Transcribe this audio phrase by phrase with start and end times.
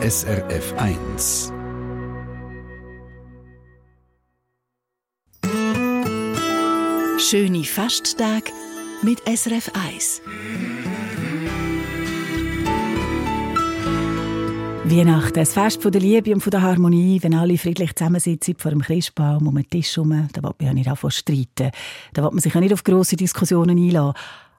[0.00, 1.52] SRF 1.
[7.18, 8.52] Schöne Fasttage
[9.02, 10.22] mit SRF 1.
[14.84, 19.48] Weihnachten, ein Fest der Liebe und der Harmonie, wenn alle friedlich zusammensitzen vor dem Christbaum
[19.48, 21.72] um den Tisch herum, da will man ja nicht anfangen streiten.
[22.12, 24.14] Da will man sich ja nicht auf grosse Diskussionen einlassen.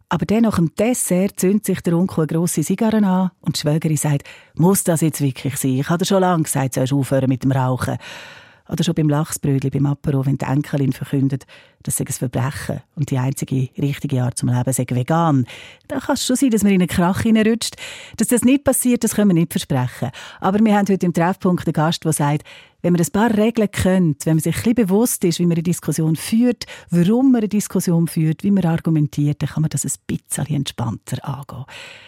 [0.09, 3.59] Aber dann nach dem Dessert zündet sich der Onkel eine grosse Zigarre an und die
[3.61, 5.79] Schwägerin sagt, muss das jetzt wirklich sein?
[5.79, 7.97] Ich habe dir schon lange gesagt, sollst aufhören mit dem Rauchen.
[8.67, 11.45] Oder schon beim Lachsbrötchen, beim Apero, wenn die Enkelin verkündet,
[11.81, 15.47] das sei ein Verbrechen und die einzige richtige Art zum Leben sei vegan.
[15.87, 17.77] Da kann es schon sein, dass man in einen Krach hineinrutscht.
[18.17, 20.11] Dass das nicht passiert, das können wir nicht versprechen.
[20.39, 22.43] Aber wir haben heute im Treffpunkt einen Gast, der sagt,
[22.81, 25.53] wenn man ein paar Regeln kennt, wenn man sich ein bisschen bewusst ist, wie man
[25.53, 29.85] eine Diskussion führt, warum man eine Diskussion führt, wie man argumentiert, dann kann man das
[29.85, 31.65] ein bisschen entspannter angehen.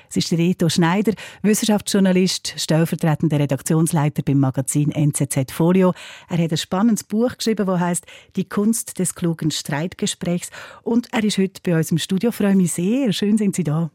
[0.09, 5.93] Es ist Reto Schneider, Wissenschaftsjournalist, stellvertretender Redaktionsleiter beim Magazin NZZ Folio.
[6.29, 10.49] Er hat ein spannendes Buch geschrieben, das heißt Die Kunst des klugen Streitgesprächs.
[10.84, 12.29] Und er ist heute bei uns im Studio.
[12.29, 13.13] Ich freue mich sehr.
[13.13, 13.91] Schön sind Sie da.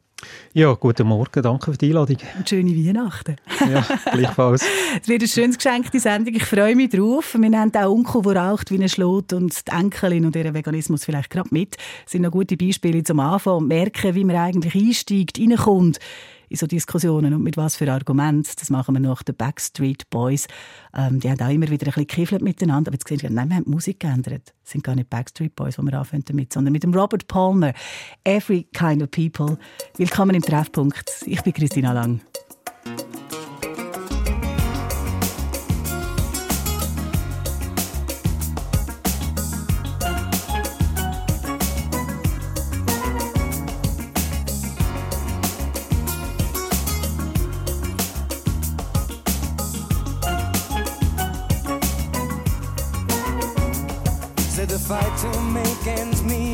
[0.54, 2.16] Ja, guten Morgen, danke für die Einladung.
[2.38, 3.36] Und schöne Weihnachten.
[3.70, 4.64] Ja, gleichfalls.
[5.02, 6.34] es wird ein schönes Geschenk, die Sendung.
[6.34, 7.36] Ich freue mich drauf.
[7.38, 11.04] Wir haben auch Onkel, der raucht wie ein Schlot und die Enkelin und ihren Veganismus
[11.04, 11.76] vielleicht gerade mit.
[11.76, 15.98] Das sind noch gute Beispiele zum Anfang und merken, wie man eigentlich einsteigt, reinkommt
[16.48, 18.50] in so Diskussionen und mit was für Argumenten.
[18.58, 20.46] Das machen wir nach den Backstreet Boys.
[20.94, 22.88] Ähm, die haben auch immer wieder ein bisschen gekifelt miteinander.
[22.88, 24.54] Aber jetzt gesehen, nein, wir haben die Musik geändert.
[24.64, 27.72] Es sind gar nicht Backstreet Boys, die wir anfangen damit, sondern mit dem Robert Palmer.
[28.24, 29.58] Every Kind of People.
[29.96, 31.24] Willkommen im Treffpunkt.
[31.26, 32.20] Ich bin Christina Lang.
[55.24, 56.45] Every kind of people.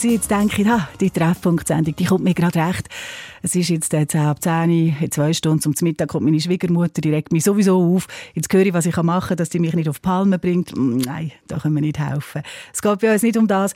[0.00, 2.88] Wenn Sie jetzt denken, ah, die Treffpunktsendung, die kommt mir gerade recht.
[3.42, 7.10] Es ist jetzt 10 ab 10 in zwei Stunden zum Mittag kommt meine Schwiegermutter, die
[7.10, 8.06] regt mich sowieso auf.
[8.32, 10.72] Jetzt höre ich, was ich machen kann, dass die mich nicht auf Palme bringt.
[10.74, 12.40] Nein, da können wir nicht helfen.
[12.72, 13.74] Es geht bei uns nicht um das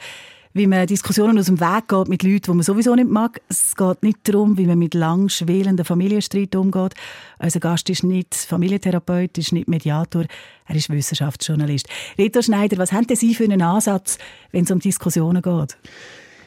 [0.54, 3.40] wie man Diskussionen aus dem Weg geht mit Leuten, die man sowieso nicht mag.
[3.48, 6.94] Es geht nicht darum, wie man mit lang schwelenden Familienstreit umgeht.
[7.40, 10.26] Unser Gast ist nicht Familientherapeut, ist nicht Mediator,
[10.66, 11.88] er ist Wissenschaftsjournalist.
[12.16, 14.16] Rita Schneider, was haben Sie für einen Ansatz,
[14.52, 15.76] wenn es um Diskussionen geht?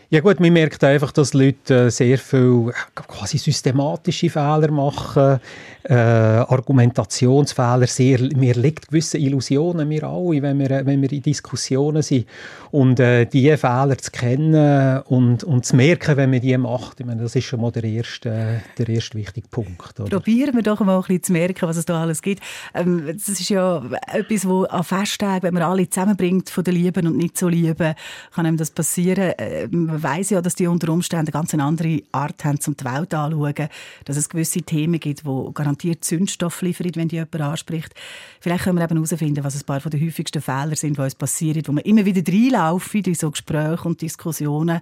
[0.09, 5.42] Ja gut, man merkt einfach, dass Leute äh, sehr viel quasi systematische Fehler machen,
[5.83, 12.04] äh, Argumentationsfehler, sehr, mir liegt gewisse Illusionen, wir alle, wenn wir, wenn wir in Diskussionen
[12.04, 12.25] sind.
[12.71, 17.06] Und äh, diese Fehler zu kennen und, und zu merken, wenn man die macht, ich
[17.06, 20.00] meine, das ist schon mal der erste, der erste wichtige Punkt.
[20.00, 20.10] Oder?
[20.10, 22.42] Probieren wir doch mal ein bisschen zu merken, was es da alles gibt.
[22.74, 23.83] Ähm, das ist ja
[24.13, 27.94] etwas, wo an Festtagen, wenn man alle zusammenbringt von der Lieben und nicht so lieben,
[28.33, 29.33] kann einem das passieren.
[29.38, 32.85] Ähm, man weiß ja, dass die unter Umständen eine ganz andere Art haben, um die
[32.85, 33.69] Welt anzuschauen.
[34.05, 37.94] Dass es gewisse Themen gibt, die garantiert Zündstoff liefern, wenn die jemand anspricht.
[38.39, 41.63] Vielleicht können wir eben herausfinden, was ein paar der häufigsten Fehler sind, die uns passieren,
[41.65, 44.81] wo wir immer wieder reinlaufen in so Gespräche und Diskussionen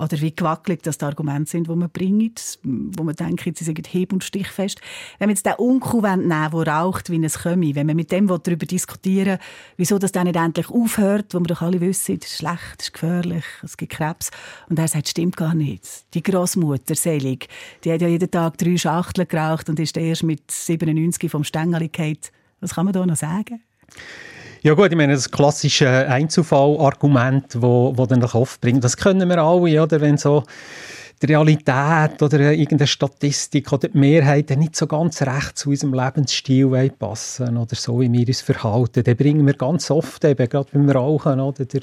[0.00, 3.92] oder wie gewackelig das die Argumente sind, die man bringt, wo man denkt, sie sind
[3.92, 4.80] heb- und stichfest.
[5.18, 8.26] Wenn man jetzt den Unkuh nehmen der raucht wie ein Kömi, wenn man mit dem
[8.26, 9.38] darüber diskutieren
[9.76, 12.86] wieso das dann nicht endlich aufhört, wo wir doch alle wissen, das ist schlecht, das
[12.86, 14.30] ist gefährlich, es gibt Krebs.
[14.68, 15.84] Und er sagt, stimmt gar nicht.
[16.14, 17.48] Die Großmutter, Selig,
[17.84, 21.88] die hat ja jeden Tag drei Schachteln geraucht und ist erst mit 97 vom Stängel
[21.88, 22.18] gefallen.
[22.60, 23.62] Was kann man da noch sagen?
[24.62, 29.38] Ja gut, ich meine, das klassische Einzelfallargument, wo, wo dann oft bringt, das können wir
[29.38, 30.02] alle, oder?
[30.02, 30.44] Wenn so
[31.22, 36.90] die Realität oder irgendeine Statistik oder die Mehrheit nicht so ganz recht zu unserem Lebensstil
[36.98, 40.90] passen oder so, wie wir uns verhalten, dann bringen wir ganz oft eben, gerade beim
[40.90, 41.64] Rauchen, oder?
[41.64, 41.80] Der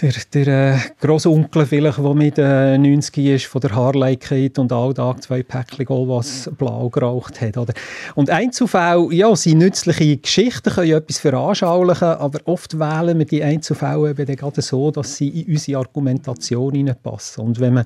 [0.00, 4.72] der, der äh, Grossonkel vielleicht, der mit äh, 90 ist, von der Harley geht und
[4.72, 7.56] alltag zwei Päckchen Golwas blau geraucht hat.
[7.56, 7.74] Oder?
[8.14, 14.10] Und Einzelfälle, ja, sind nützliche Geschichten, können etwas veranschaulichen, aber oft wählen wir die Einzelfälle
[14.10, 17.44] eben gerade so, dass sie in unsere Argumentation hineinpassen.
[17.44, 17.84] Und wenn man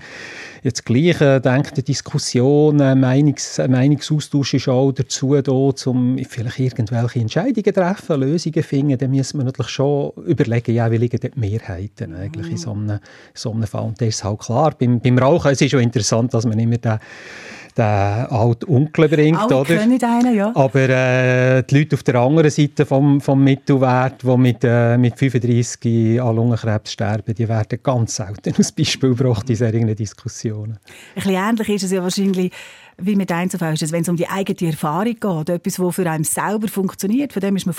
[0.62, 6.58] jetzt gleich äh, denkt, eine Diskussion, ein Meinungs, Meinungsaustausch ist auch dazu da, um vielleicht
[6.58, 11.30] irgendwelche Entscheidungen treffen, Lösungen finden, dann müssen wir natürlich schon überlegen, ja, wie liegen die
[11.34, 12.98] Mehrheiten Seiten eigentlich in so einem,
[13.32, 13.84] so einem Fall.
[13.84, 14.74] Und das ist halt klar.
[14.78, 16.98] Beim, beim Rauchen es ist es schon interessant, dass man immer den
[17.76, 19.80] den alten Onkel bringt, Alle oder?
[19.80, 20.52] einen, ja.
[20.54, 25.18] Aber äh, die Leute auf der anderen Seite vom, vom Mittelwert, die mit, äh, mit
[25.18, 30.78] 35 an Lungenkrebs sterben, die werden ganz selten als Beispiel gebracht in solchen Diskussionen.
[30.78, 32.52] Ein bisschen ähnlich ist es ja wahrscheinlich
[32.98, 36.24] wie mit Einzelfällen ist wenn es um die eigene Erfahrung geht, etwas, das für einen
[36.24, 37.74] selber funktioniert, von dem ist man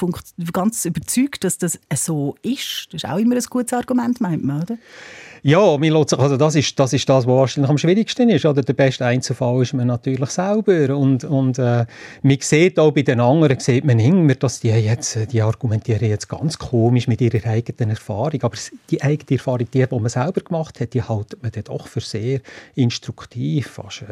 [0.52, 2.88] ganz überzeugt, dass das so ist.
[2.92, 4.78] Das ist auch immer ein gutes Argument, meint man, oder?
[5.48, 8.48] Ja, also das ist, das ist das, was wahrscheinlich am schwierigsten ist.
[8.48, 10.98] Oder der beste Einzelfall ist man natürlich selber.
[10.98, 11.86] Und, und äh,
[12.24, 16.30] man sieht auch bei den anderen, sieht man immer, dass die jetzt, die argumentieren jetzt
[16.30, 18.42] ganz komisch mit ihrer eigenen Erfahrung.
[18.42, 18.58] Aber
[18.90, 22.02] die eigene Erfahrung, die, die man selber gemacht hat, die haltet man dann doch für
[22.02, 22.40] sehr
[22.74, 23.68] instruktiv.
[23.68, 24.04] Fast,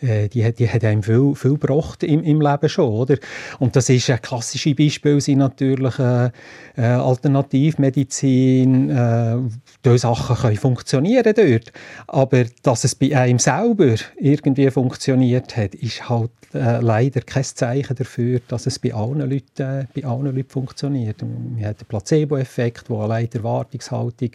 [0.00, 2.88] äh, die, die hat einem viel, viel gebracht im, im Leben schon.
[2.88, 3.18] Oder?
[3.58, 6.30] Und das ist ein klassisches Beispiel, sind natürlich äh,
[6.78, 9.36] äh, Alternativmedizin, äh,
[9.84, 11.72] diese Sachen können funktionieren dort.
[12.06, 17.96] Aber dass es bei einem selber irgendwie funktioniert hat, ist halt äh, leider kein Zeichen
[17.96, 21.22] dafür, dass es bei allen Leuten, äh, bei allen Leuten funktioniert.
[21.22, 24.30] Man hat den Placebo-Effekt, der allein die Erwartungshaltung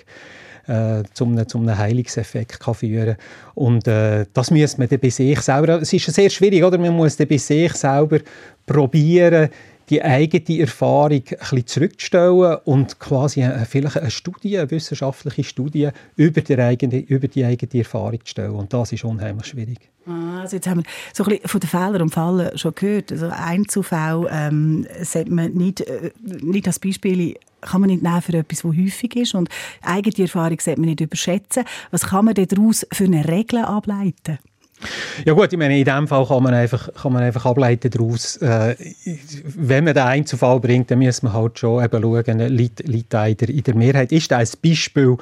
[0.67, 3.15] äh, zum, einem, zum einem Heilungseffekt kann führen
[3.55, 6.77] Und äh, das muss man dann bei sich selber, es ist sehr schwierig, oder?
[6.77, 8.19] Man muss dann bei sich selber
[8.65, 9.49] probieren,
[9.89, 15.89] die eigene Erfahrung ein bisschen zurückzustellen und quasi eine, vielleicht eine Studie, eine wissenschaftliche Studie
[16.15, 18.51] über die, eigene, über die eigene Erfahrung zu stellen.
[18.51, 19.79] Und das ist unheimlich schwierig.
[20.05, 23.11] Ah, also jetzt haben wir so ein bisschen von den Fehlern und Fallen schon gehört.
[23.11, 28.33] Also Einzelfälle ähm, sollte man nicht, äh, nicht als Beispiel kann man nicht nehmen für
[28.33, 29.35] etwas, was häufig ist.
[29.35, 29.49] Und
[29.81, 31.63] eigene Erfahrung sollte man nicht überschätzen.
[31.91, 34.39] Was kann man daraus für eine Regel ableiten?
[35.25, 38.37] Ja gut, ich meine, in dem Fall kann man einfach, kann man einfach ableiten daraus,
[38.37, 38.75] äh,
[39.43, 43.63] wenn man den Einzelfall bringt, dann muss man halt schon eben schauen, liegt, liegt in
[43.63, 44.11] der Mehrheit.
[44.11, 45.17] Ist das ein Beispiel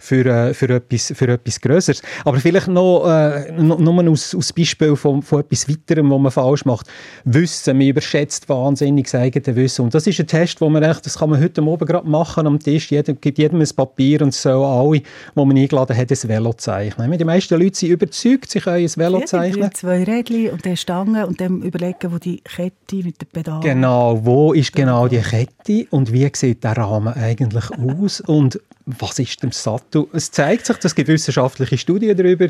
[0.00, 2.02] für, äh, für, etwas, für etwas Größeres.
[2.24, 6.64] Aber vielleicht noch, äh, nur aus, aus Beispiel von, von etwas Weiterem, was man falsch
[6.64, 6.86] macht.
[7.24, 9.82] Wissen, man überschätzt wahnsinnig das eigene Wissen.
[9.82, 12.46] Und das ist ein Test, wo man echt, das kann man heute Morgen gerade machen
[12.46, 12.90] am Tisch.
[12.90, 15.02] Jeder gibt jedem ein Papier und so alle,
[15.34, 17.16] wo man eingeladen hat, ein Velo zeichnen.
[17.16, 19.64] Die meisten Leute sind überzeugt, sie können ein Velo zeichnen.
[19.64, 23.60] Ja, zwei Rädchen und dann Stange und dann überlegen, wo die Kette mit dem Pedal
[23.60, 28.20] Genau, wo ist genau die Kette und wie sieht der Rahmen eigentlich aus?
[28.20, 30.06] Und was ist dem Sattel?
[30.12, 32.48] Es zeigt sich, es gibt wissenschaftliche Studien darüber,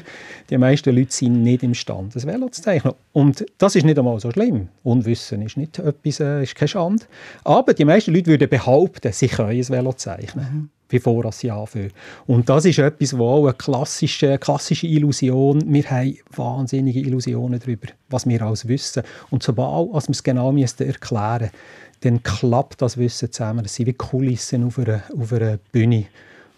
[0.48, 2.94] die meisten Leute sind nicht imstande, das Velo zu zeichnen.
[3.12, 4.68] Und das ist nicht einmal so schlimm.
[4.82, 7.04] Unwissen ist nicht etwas, äh, ist keine Schande.
[7.44, 10.46] Aber die meisten Leute würden behaupten, sie können ein Velo zeichnen.
[10.52, 11.92] Mhm bevor sie anfangen.
[12.26, 17.88] Und das ist etwas, wo auch eine klassische, klassische Illusion, wir haben wahnsinnige Illusionen darüber,
[18.10, 19.04] was wir alles wissen.
[19.30, 21.50] Und sobald als wir es genau müssen erklären
[22.00, 23.62] dann klappt das Wissen zusammen.
[23.62, 26.06] Das sind wie Kulissen auf einer, auf einer Bühne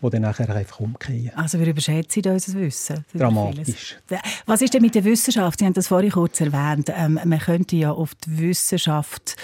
[0.03, 1.31] die dann nachher einfach umkehren.
[1.37, 3.05] Also wir überschätzen unser Wissen.
[3.15, 3.97] Dramatisch.
[4.47, 5.61] Was ist denn mit der Wissenschaft?
[5.61, 6.93] Sie haben das vorhin kurz erwähnt.
[6.95, 9.37] Ähm, man könnte ja auf die Wissenschaft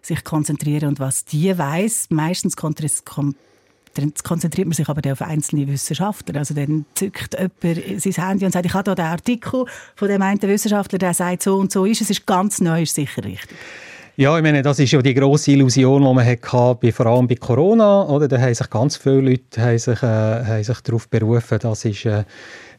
[0.00, 2.06] sich konzentrieren und was die weiß.
[2.10, 6.38] Meistens konzentriert man sich aber auf einzelne Wissenschaftler.
[6.38, 10.22] Also dann zückt jemand sein Handy und sagt, ich habe hier den Artikel von dem
[10.22, 12.10] einen Wissenschaftler, der sagt, so und so ist es.
[12.10, 13.56] ist ganz neu, ist sicher richtig.
[14.18, 17.34] Ja, ich meine, das ist ja die grosse Illusion, die man hatte, vor allem bei
[17.34, 18.08] Corona.
[18.08, 18.28] Oder?
[18.28, 22.06] Da haben sich ganz viele Leute haben sich, äh, haben sich darauf berufen, das ist...
[22.06, 22.24] Äh,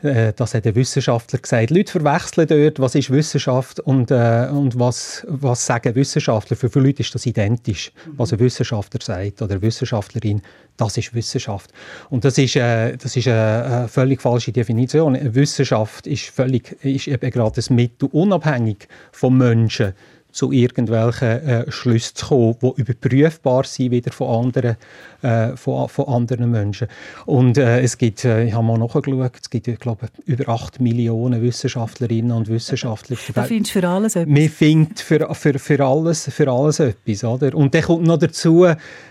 [0.01, 1.71] äh, das hat ein Wissenschaftler gesagt.
[1.71, 6.55] Leute verwechseln dort, was ist Wissenschaft und, äh, und was, was sagen Wissenschaftler.
[6.55, 10.41] Für viele Leute ist das identisch, was ein Wissenschaftler sagt oder eine Wissenschaftlerin,
[10.77, 11.71] das ist Wissenschaft.
[12.09, 15.17] Und das ist, äh, das ist eine, eine völlig falsche Definition.
[15.33, 19.93] Wissenschaft ist, völlig, ist eben gerade ein Mittel, unabhängig vom Menschen
[20.31, 24.77] zu irgendwelchen äh, Schlüssen zu kommen, die überprüfbar sind wieder von anderen,
[25.21, 26.87] äh, von, von anderen Menschen.
[27.25, 30.79] Und äh, es gibt, äh, ich habe mal nachgeschaut, es gibt, ich glaube, über 8
[30.79, 33.17] Millionen Wissenschaftlerinnen und Wissenschaftler.
[33.33, 34.37] Du findest für alles etwas?
[34.37, 37.23] Man findet für, für, für, alles, für alles etwas.
[37.23, 37.55] Oder?
[37.55, 38.65] Und dann kommt noch dazu,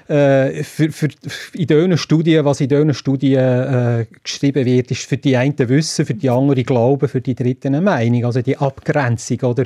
[0.08, 1.08] äh, für, für,
[1.54, 6.06] in diesen Studien, was in diesen Studien äh, geschrieben wird, ist für die einen Wissen,
[6.06, 8.24] für die anderen Glauben, für die Dritten eine Meinung.
[8.24, 9.64] Also die Abgrenzung, oder?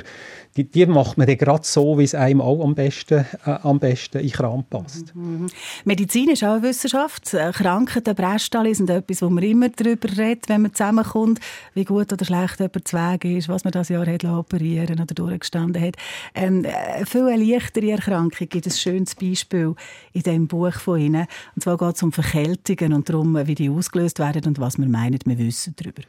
[0.57, 4.19] Die, die macht man gerade so, wie es einem auch am besten, äh, am besten
[4.19, 5.15] in Kram passt.
[5.15, 5.47] Mhm.
[5.85, 7.33] Medizin ist auch eine Wissenschaft.
[7.33, 11.39] Äh, Krankheiten, Brechstalle sind etwas, wo man immer darüber redet, wenn man zusammenkommt,
[11.73, 15.13] wie gut oder schlecht jemand zu Weg ist, was man das Jahr hat operieren oder
[15.13, 15.95] durchgestanden hat.
[16.35, 19.75] Ähm, eine viel leichtere Erkrankung gibt ein schönes Beispiel
[20.11, 21.27] in dem Buch von Ihnen.
[21.55, 24.91] Und zwar geht es um Verkältungen und darum, wie die ausgelöst werden und was man
[24.91, 26.01] meint, wir wissen darüber.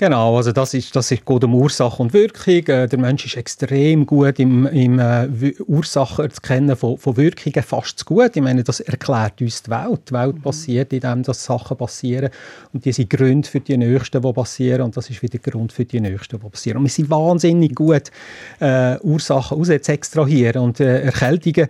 [0.00, 2.64] Genau, also das ist, das ist gut um Ursache und Wirkung.
[2.68, 5.26] Äh, der Mensch ist extrem gut im, im äh,
[5.66, 8.36] Ursachen zu kennen von, von Wirkungen, fast zu gut.
[8.36, 10.02] Ich meine, das erklärt uns die Welt.
[10.08, 10.42] Die Welt mhm.
[10.42, 12.30] passiert, indem dass Sachen passieren
[12.72, 15.84] und die sind Gründe für die Nächsten, die passieren und das ist wieder Grund für
[15.84, 16.76] die Nächsten, die passieren.
[16.76, 18.12] Und wir sind wahnsinnig gut,
[18.60, 21.66] äh, Ursachen aus zu extrahieren und äh, Erkältungen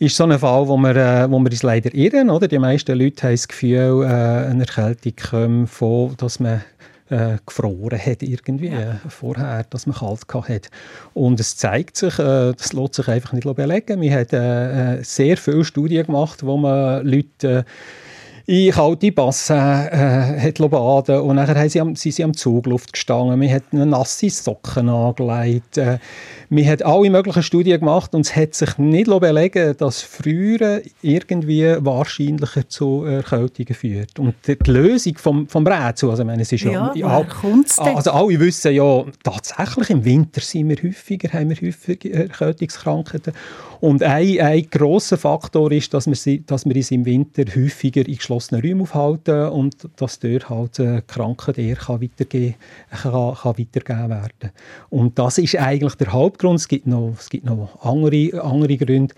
[0.00, 2.30] ist so ein Fall, wo wir, äh, wo wir uns leider irren.
[2.30, 2.48] Oder?
[2.48, 6.62] Die meisten Leute haben das Gefühl, äh, eine Erkältung kommt von, dass man
[7.10, 8.92] äh, gefroren hat irgendwie ja.
[8.92, 10.70] äh, vorher, dass man kalt hat.
[11.12, 14.00] Und es zeigt sich, äh, das lässt sich einfach nicht belegen.
[14.00, 17.64] Wir haben äh, äh, sehr viele Studien gemacht, wo man Leute
[18.46, 22.92] in kalte Bassen äh, hat baden und nachher haben sie am, sind sie am Zugluft
[22.92, 23.40] gestanden.
[23.40, 25.78] Wir hatten nasse Socken angelegt.
[25.78, 25.98] Äh,
[26.48, 31.76] wir haben alle möglichen Studien gemacht und es hat sich nicht belegen dass Früher irgendwie
[31.78, 34.18] wahrscheinlicher zu Erkältungen führt.
[34.18, 37.24] Und die Lösung vom, vom Rätsel, also ich meine, es ist ja, ja
[37.94, 43.32] also alle wissen ja, tatsächlich im Winter sind wir häufiger, haben wir häufiger Erkältungskrankheiten.
[43.80, 48.16] Und ein, ein grosser Faktor ist, dass wir, dass wir uns im Winter häufiger in
[48.16, 52.56] geschlossenen Räumen aufhalten und dass dort halt äh, Krankheit eher kann weitergehen,
[52.90, 54.52] kann, kann weitergegeben werden
[54.90, 56.60] Und das ist eigentlich der Hauptgrund.
[56.60, 59.14] Es gibt noch, es gibt noch andere, andere Gründe,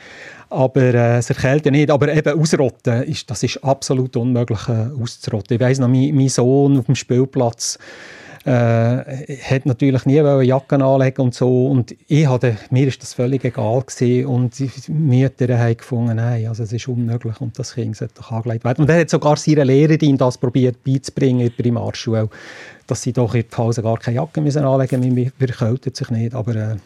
[0.49, 1.91] aber äh, das Erkälten nicht.
[1.91, 5.57] Aber eben ausrotten, ist, das ist absolut unmöglich äh, auszurotten.
[5.57, 7.79] Ich weiss noch, mein, mein Sohn auf dem Spielplatz,
[8.45, 11.67] äh, hat natürlich nie eine Jacke anlegen und so.
[11.67, 14.27] Und ich hatte, mir ist das völlig egal gewesen.
[14.27, 18.33] Und die Mütter haben gefunden, nein, also es ist unmöglich und das Kind sollte doch
[18.33, 18.83] angelegt werden.
[18.83, 22.29] Und er hat sogar seine Lehrerin das probiert beizubringen in der Primarschule,
[22.87, 26.11] dass sie doch in der Pause gar keine Jacke müssen anlegen müssen, man verkältet sich
[26.11, 26.77] nicht, aber äh,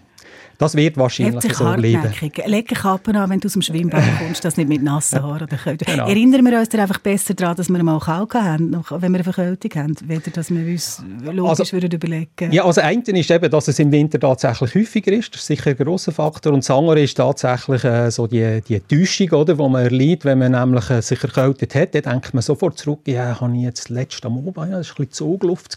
[0.59, 2.12] das wird wahrscheinlich so bleiben.
[2.47, 5.57] Leg Kappen an, wenn du aus dem Schwimmbad kommst, das nicht mit nassen Haaren oder
[5.57, 6.09] Genau.
[6.09, 9.83] Erinnern wir uns einfach besser daran, dass wir mal kalt haben, wenn wir eine Verkältung
[9.83, 13.69] haben, weder dass wir uns logisch also, würden überlegen Ja, also ein ist eben, dass
[13.69, 15.35] es im Winter tatsächlich häufiger ist.
[15.35, 16.52] Das ist sicher ein grosser Faktor.
[16.52, 20.38] Und das andere ist tatsächlich äh, so die, die Täuschung, oder, die man erleidet, wenn
[20.38, 21.95] man nämlich äh, sich erkältet hat.
[21.95, 24.81] Dann denkt man sofort zurück, ja, habe ich jetzt letzte Mal, ja, das war ein
[24.81, 25.76] bisschen Zugluft.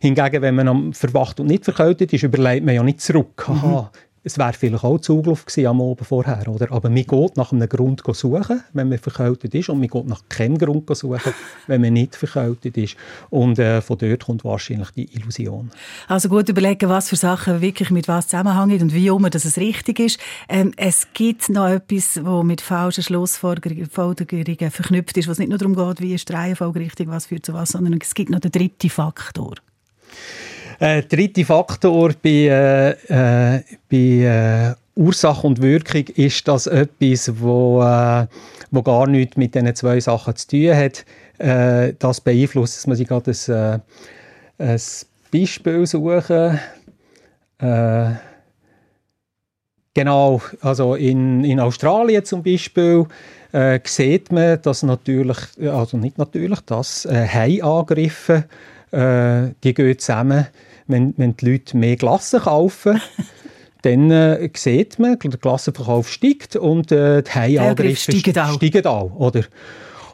[0.00, 3.90] Hingegen, wenn man am verwacht und nicht verkältet ist, überlegt man ja nicht zurück aha,
[4.22, 6.70] es wäre vielleicht auch Zugluft gewesen am Abend vorher, oder?
[6.72, 10.20] Aber man geht nach einem Grund suchen, wenn man verkältet ist, und man geht nach
[10.28, 11.32] keinem Grund suchen,
[11.66, 12.96] wenn man nicht verkältet ist.
[13.30, 15.70] Und äh, von dort kommt wahrscheinlich die Illusion.
[16.06, 19.56] Also gut überlegen, was für Sachen wirklich mit was zusammenhängen und wie immer, dass es
[19.56, 20.20] richtig ist.
[20.50, 25.74] Ähm, es gibt noch etwas, wo mit falschen Schlussfolgerungen verknüpft ist, was nicht nur darum
[25.74, 28.52] geht, wie ist die Reihenfolge richtig, was führt zu was, sondern es gibt noch den
[28.52, 29.54] dritten Faktor.
[30.80, 33.60] Äh, dritte Faktor bei, äh,
[33.90, 38.26] äh, äh, Ursache und Wirkung ist das etwas, wo, äh,
[38.70, 41.04] wo gar nichts mit diesen zwei Sachen zu tun hat.
[41.36, 43.82] Äh, das beeinflusst, dass man sich gerade ein,
[44.66, 44.80] ein
[45.30, 46.58] Beispiel suchen.
[49.92, 53.04] Genau, also in, in Australien zum Beispiel
[53.52, 58.44] äh, sieht man, dass natürlich, also nicht natürlich, dass äh, Haiangriffe,
[58.92, 60.46] äh, die gehen zusammen
[60.90, 63.00] wenn, wenn die Leute mehr Glassen kaufen,
[63.82, 68.54] dann äh, sieht man, der Klassenverkauf steigt und äh, die Haiangriffe steigen auch.
[68.54, 69.44] Steigen auch oder?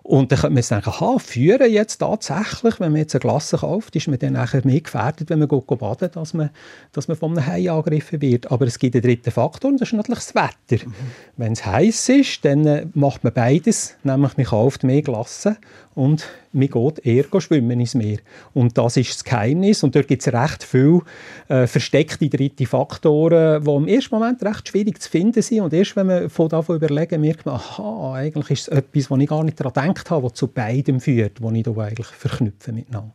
[0.07, 3.57] Und dann könnte man jetzt denken, aha, führen jetzt tatsächlich, wenn man jetzt eine Glasse
[3.59, 6.51] kauft, ist man dann nachher mehr gefährdet, wenn man geht baden, dass man,
[6.93, 8.53] dass man von einem Hai angegriffen wird.
[8.53, 10.87] Aber es gibt einen dritten Faktor und das ist natürlich das Wetter.
[10.87, 10.95] Mhm.
[11.37, 15.57] Wenn es heiß ist, dann äh, macht man beides, nämlich man kauft mehr Glasse
[15.97, 18.19] und man geht eher schwimmen ins Meer.
[18.55, 19.83] Und das ist das Geheimnis.
[19.83, 21.03] Und dort gibt es recht viele
[21.49, 25.61] äh, versteckte dritte Faktoren, die im ersten Moment recht schwierig zu finden sind.
[25.61, 29.21] Und erst wenn man von davon überlegen, merkt man, aha, eigentlich ist es etwas, was
[29.21, 32.73] ich gar nicht daran gedacht habe, was zu beidem führt, was ich da eigentlich verknüpfe
[32.73, 33.13] miteinander.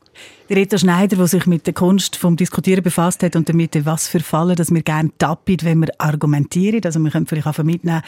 [0.50, 4.20] Rita Schneider, der sich mit der Kunst vom Diskutieren befasst hat und damit, was für
[4.20, 6.82] Fallen, dass wir gerne tappen, wenn wir argumentieren.
[6.84, 8.02] Also wir können vielleicht auch mitnehmen,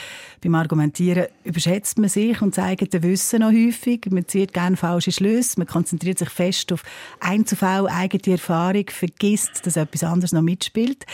[0.44, 4.08] beim Argumentieren überschätzt man sich und zeigt den Wissen noch häufig.
[4.12, 6.84] Man zieht gerne falsche Schlüsse, man konzentriert sich fest auf
[7.20, 11.06] Einzelfall, eigene Erfahrung, vergisst, dass etwas anderes noch mitspielt.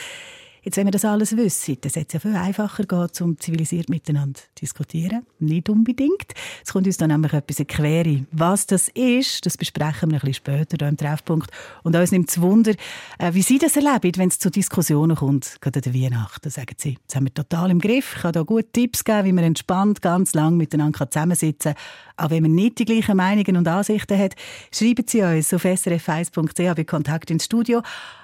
[0.61, 3.87] Jetzt, wenn wir das alles wissen, dann sollte es ja viel einfacher gehen, um zivilisiert
[3.87, 5.25] miteinander zu diskutieren.
[5.39, 6.33] Nicht unbedingt.
[6.65, 8.25] Es kommt uns dann nämlich etwas Quere.
[8.31, 11.49] Was das ist, das besprechen wir ein bisschen später hier im Treffpunkt.
[11.83, 12.73] Und uns nimmt es Wunder,
[13.19, 16.49] äh, wie Sie das erleben, wenn es zu Diskussionen kommt, gerade an der Weihnachten.
[16.49, 18.15] Sagen Sie, das haben wir total im Griff.
[18.17, 21.83] Ich kann da gute Tipps geben, wie man entspannt ganz lang miteinander zusammensitzen kann.
[22.19, 24.35] Auch wenn man nicht die gleichen Meinungen und Ansichten hat,
[24.73, 27.81] schreiben Sie uns auf srf1.ch bei Kontakt ins Studio.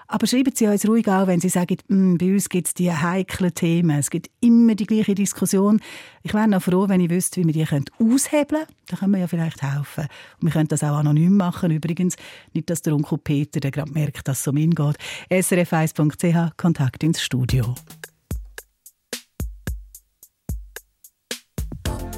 [0.08, 2.92] Aber schreiben Sie uns ruhig auch, wenn Sie sagen, mm, bei uns gibt es die
[2.92, 5.80] heiklen Themen, es gibt immer die gleiche Diskussion.
[6.24, 8.66] Ich wäre noch froh, wenn ich wüsste, wie wir die aushebeln können.
[8.88, 10.08] Da können wir ja vielleicht helfen.
[10.42, 12.18] Und wir können das auch anonym machen, übrigens.
[12.54, 14.98] Nicht, dass der Onkel Peter gerade merkt, dass es um ihn geht.
[15.32, 17.74] srf1.ch, Kontakt ins Studio.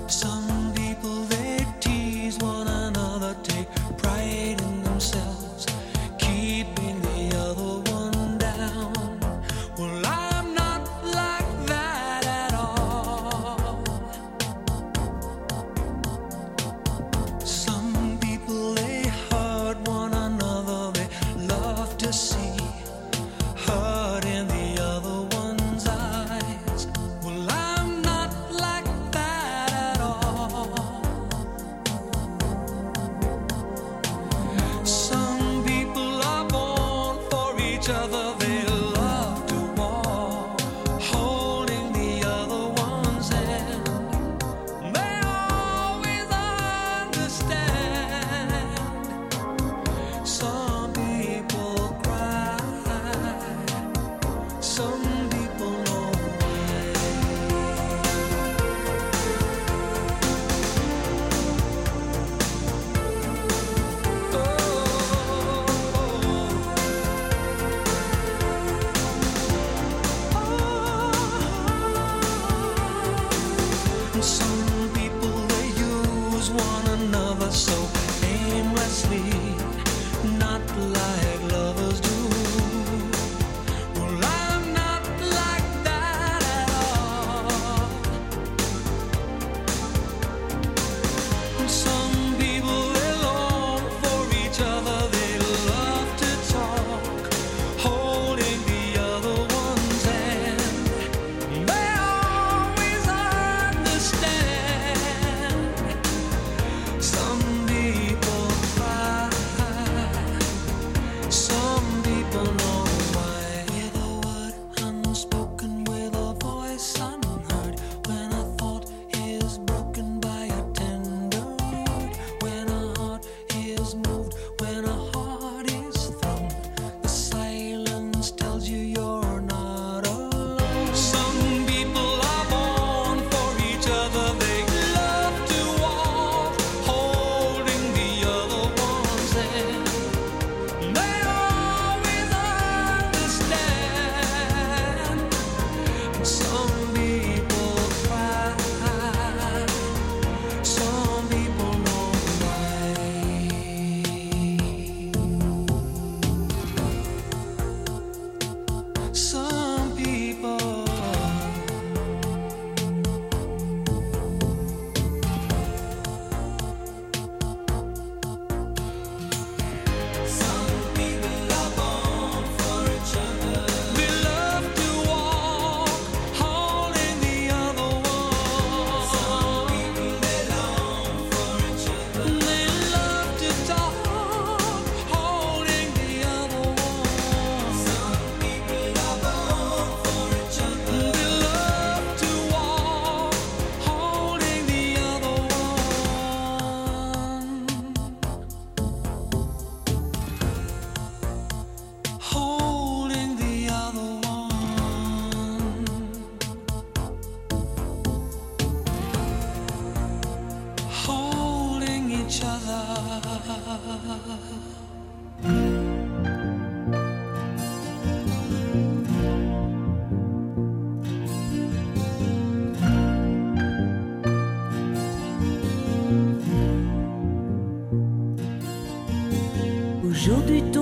[0.08, 0.37] Aujourd'hui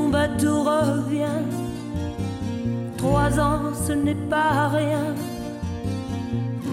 [0.05, 1.43] ton bateau revient.
[2.97, 5.15] Trois ans ce n'est pas rien.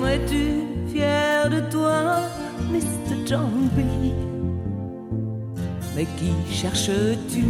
[0.07, 2.21] Es-tu fier de toi,
[2.71, 3.17] Mr.
[3.25, 3.79] John B?
[5.95, 7.45] Mais qui cherches-tu?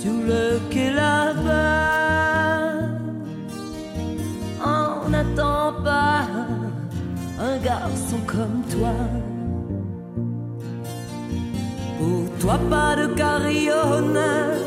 [0.00, 1.94] Sur le quai là-bas
[4.66, 6.26] On n'attend pas
[7.40, 8.94] un garçon comme toi.
[12.44, 14.58] Toi, pas de carillonneur,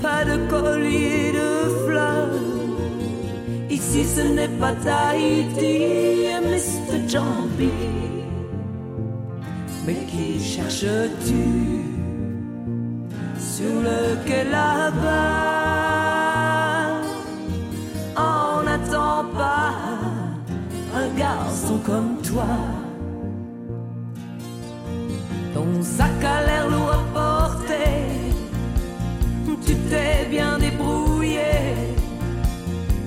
[0.00, 1.50] pas de collier de
[1.84, 2.38] fleurs.
[3.68, 5.78] Ici, ce n'est pas Tahiti,
[6.50, 7.18] Mr.
[7.56, 7.60] B.
[9.84, 11.44] Mais qui cherches-tu
[13.36, 15.74] sur le quai là-bas?
[18.16, 19.74] On n'attend pas
[21.00, 22.46] un garçon comme toi.
[26.26, 28.32] À porter,
[29.66, 31.52] tu t'es bien débrouillé.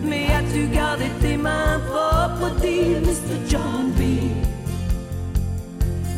[0.03, 3.37] Mais as-tu gardé tes mains propres, dit Mr.
[3.49, 4.01] John B?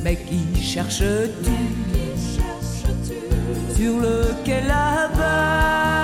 [0.03, 1.57] Mais qui cherches-tu?
[3.75, 5.98] Sur le quai là-bas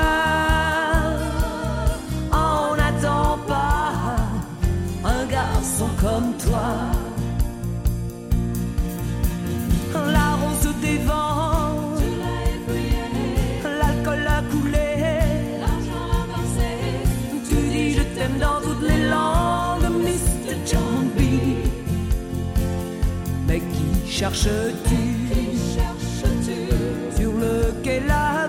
[24.15, 24.95] cherches-tu?
[25.75, 28.47] Cherches Sur le quai là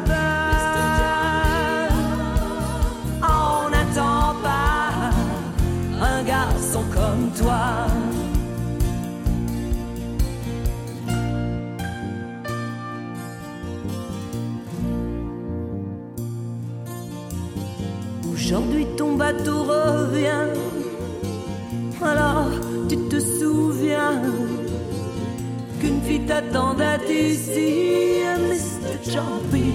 [26.26, 29.10] t'attendait ici, Mr.
[29.10, 29.72] Jumpy.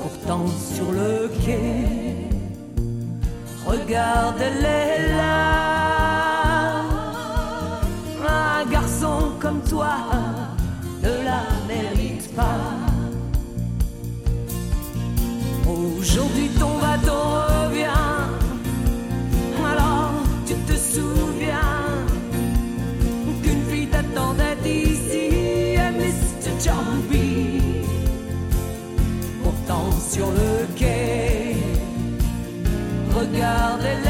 [0.00, 1.86] Pourtant sur le quai,
[3.66, 5.55] regarde, est là.
[33.38, 34.05] garde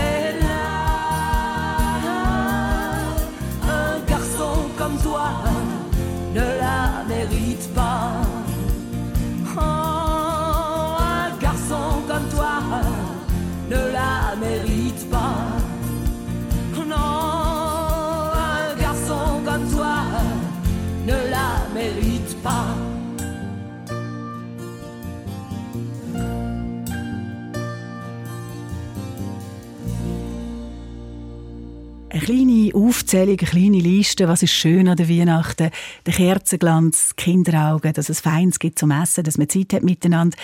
[32.77, 35.71] Aufzählung, eine kleine Liste, was ist schön an der Weihnachten.
[36.05, 40.37] Der Kerzenglanz, Kinderaugen, dass es Feins gibt zum Essen, dass man Zeit hat miteinander.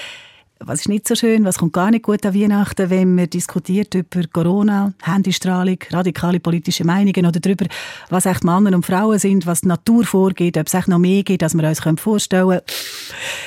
[0.64, 3.94] Was ist nicht so schön, was kommt gar nicht gut an Weihnachten, wenn man diskutiert
[3.96, 7.66] über Corona, Handystrahlung, radikale politische Meinungen oder darüber,
[8.11, 11.25] was echt Männer und Frauen sind, was die Natur vorgeht, ob es echt noch mehr
[11.25, 12.61] gibt, als wir uns vorstellen können.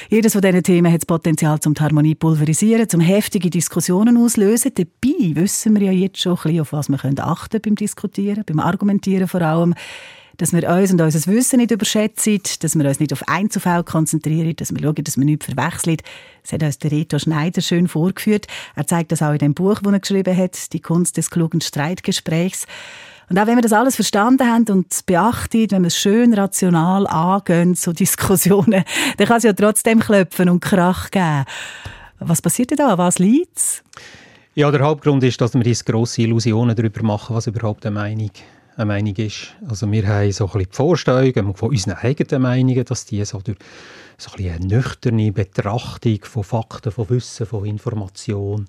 [0.09, 4.71] Jedes von diesen Themen hat das Potenzial, um die Harmonie pulverisieren, um heftige Diskussionen auslösen.
[4.75, 8.59] Dabei wissen wir ja jetzt schon ein bisschen, auf was wir achten beim Diskutieren, beim
[8.59, 9.73] Argumentieren vor allem
[10.37, 14.55] dass wir uns und unser Wissen nicht überschätzen, dass wir uns nicht auf Einzelfälle konzentrieren,
[14.55, 15.97] dass wir schauen, dass wir nichts verwechseln.
[16.43, 18.47] Das hat uns der Reto Schneider schön vorgeführt.
[18.75, 21.61] Er zeigt das auch in dem Buch, das er geschrieben hat, «Die Kunst des klugen
[21.61, 22.65] Streitgesprächs».
[23.29, 27.07] Und auch wenn wir das alles verstanden haben und beachtet, wenn wir es schön rational
[27.07, 28.83] angehen, so Diskussionen,
[29.17, 31.45] dann kann es ja trotzdem klopfen und Krach geben.
[32.19, 32.97] Was passiert denn da?
[32.97, 33.83] Was liegt
[34.53, 38.31] Ja, der Hauptgrund ist, dass wir uns grosse Illusionen darüber machen, was überhaupt eine Meinung
[38.75, 39.53] eine Meinung ist.
[39.67, 43.39] Also wir haben so ein bisschen die Vorstellung von unseren eigenen Meinungen, dass die so
[43.39, 43.57] durch
[44.17, 48.65] so ein eine nüchterne Betrachtung von Fakten, von Wissen, von Information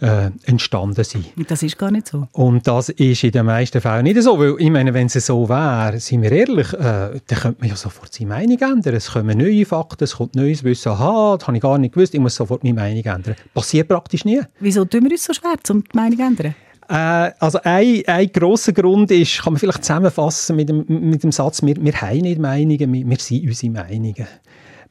[0.00, 1.26] äh, entstanden sind.
[1.48, 2.28] Das ist gar nicht so.
[2.32, 5.48] Und das ist in den meisten Fällen nicht so, weil ich meine, wenn es so
[5.48, 8.94] wäre, sind wir ehrlich, äh, dann könnte man ja sofort seine Meinung ändern.
[8.94, 10.92] Es kommen neue Fakten, es kommt neues Wissen.
[10.92, 13.36] Aha, das habe ich gar nicht gewusst, ich muss sofort meine Meinung ändern.
[13.54, 14.40] Passiert praktisch nie.
[14.60, 16.54] Wieso tun wir uns so schwer, um die Meinung zu ändern?
[16.88, 21.32] Äh, also ein, ein grosser Grund ist, kann man vielleicht zusammenfassen mit dem, mit dem
[21.32, 24.26] Satz, wir, wir haben nicht Meinungen, wir, wir sind unsere Meinungen.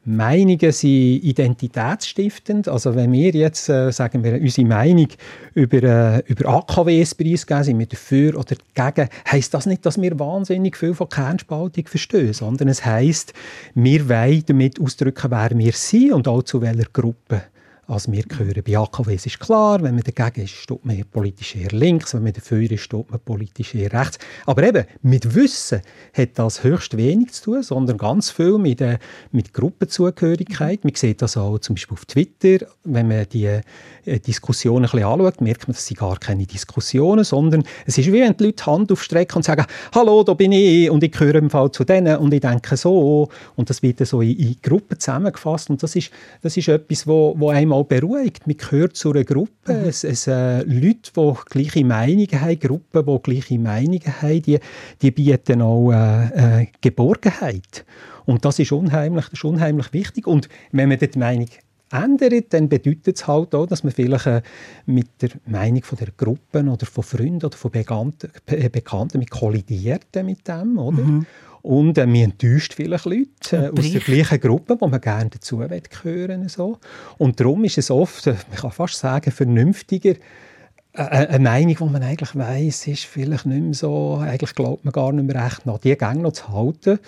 [0.08, 2.67] Meinungen sind identitätsstiftend.
[2.67, 5.08] Also wenn wir jetzt, äh, sagen wir, unsere Meinung
[5.55, 10.19] über, äh, über AKWs preisgeben, sind wir dafür oder dagegen, heisst das nicht, dass wir
[10.19, 13.34] wahnsinnig viel von Kernspaltung verstehen, sondern es heisst,
[13.73, 17.41] wir wollen damit ausdrücken, wer wir sind und auch zu welcher Gruppe
[17.88, 18.63] als wir gehören.
[18.65, 22.34] Bei AKWs ist klar, wenn man dagegen ist, steht man politisch eher links, wenn man
[22.34, 24.17] dafür ist, steht man politisch eher rechts.
[24.45, 25.82] Aber eben, mit Wissen
[26.13, 28.98] hat das höchst wenig zu tun, sondern ganz viel mit, äh,
[29.32, 30.84] mit Gruppenzugehörigkeit.
[30.84, 35.08] Man sieht das auch zum Beispiel auf Twitter, wenn man die äh, Diskussionen ein bisschen
[35.08, 38.65] anschaut, merkt man, das sind gar keine Diskussionen, sondern es ist wie wenn die Leute
[38.65, 42.17] Hand aufstrecken und sagen, hallo, da bin ich und ich gehöre im Fall zu denen
[42.17, 46.12] und ich denke so und das wird so in, in Gruppen zusammengefasst und das ist,
[46.41, 48.47] das ist etwas, wo, wo einem auch beruhigt.
[48.47, 49.89] Man gehört zu einer Gruppe, mhm.
[49.89, 54.59] es, es äh, Leute, die gleiche Meinungen haben, Gruppen, die gleiche Meinungen haben, die,
[55.01, 57.85] die bieten auch äh, äh, Geborgenheit.
[58.25, 60.27] Und das ist, unheimlich, das ist unheimlich wichtig.
[60.27, 61.49] Und wenn man die Meinung
[61.91, 64.41] ändert, dann bedeutet es halt auch, dass man vielleicht äh,
[64.85, 68.31] mit der Meinung von der Gruppen oder von Freunden oder von Bekannten,
[68.71, 71.03] Bekannten mit kollidiert mit dem, oder?
[71.03, 71.25] Mhm.
[71.65, 75.58] Und äh, man enttäuscht vielleicht Leute äh, aus der gleichen Gruppe, wo man gerne dazu
[75.58, 76.78] gehören so.
[77.17, 81.75] Und darum ist es oft, äh, man kann fast sagen, vernünftiger, äh, äh, eine Meinung,
[81.75, 85.43] die man eigentlich weiß, ist vielleicht nicht mehr so, eigentlich glaubt man gar nicht mehr
[85.43, 86.99] recht nach, die Gänge noch zu halten,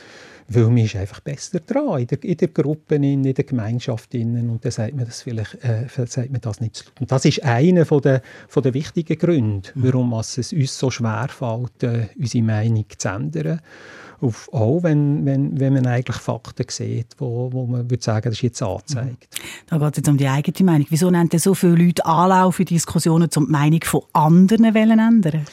[0.48, 4.50] weil man ist einfach besser dran in der, in der Gruppe, in, der Gemeinschaft innen
[4.50, 6.92] und dann sagt man das vielleicht, äh, sagt man das nicht.
[7.00, 9.84] Und das ist einer von der, von der wichtigen Gründe, mhm.
[9.84, 13.62] warum es uns so schwer fällt, äh, unsere Meinung zu ändern
[14.22, 18.34] auf, auch wenn, wenn, wenn man eigentlich Fakten sieht, wo, wo man würde sagen, das
[18.34, 19.40] ist jetzt angezeigt.
[19.68, 20.88] Da geht es jetzt um die eigene Meinung.
[20.90, 25.46] Wieso nennt so viele Leute Anlauf in Diskussionen, um die Meinung von anderen ändern?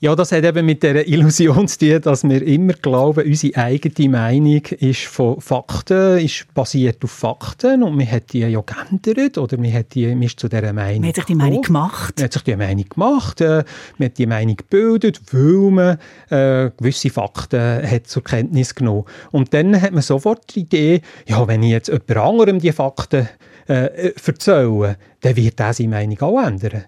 [0.00, 4.08] Ja, das hat eben mit der Illusion zu tun, dass wir immer glauben, unsere eigene
[4.08, 9.58] Meinung ist von Fakten, ist basiert auf Fakten und man hat die ja geändert oder
[9.58, 12.14] man, hat die, man ist zu dieser Meinung Man hat sich die Meinung gemacht.
[12.16, 13.64] Man hat sich die Meinung gemacht, äh,
[13.98, 15.98] man hat die Meinung gebildet, weil man
[16.30, 19.04] äh, gewisse Fakten hat zur Kenntnis genommen.
[19.32, 23.28] Und dann hat man sofort die Idee, ja, wenn ich jetzt jemand anderem die Fakten
[23.66, 26.84] äh, erzähle, dann wird er seine Meinung auch ändern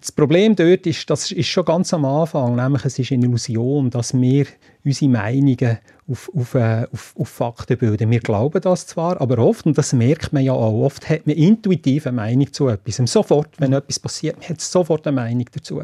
[0.00, 3.90] das Problem dort ist, das ist schon ganz am Anfang, nämlich es ist eine Illusion,
[3.90, 4.46] dass wir
[4.84, 8.10] unsere Meinungen auf, auf, äh, auf, auf Fakten bilden.
[8.10, 11.36] Wir glauben das zwar, aber oft, und das merkt man ja auch, oft hat man
[11.36, 13.00] intuitiv eine Meinung zu etwas.
[13.00, 15.82] Und sofort, wenn etwas passiert, man hat sofort eine Meinung dazu.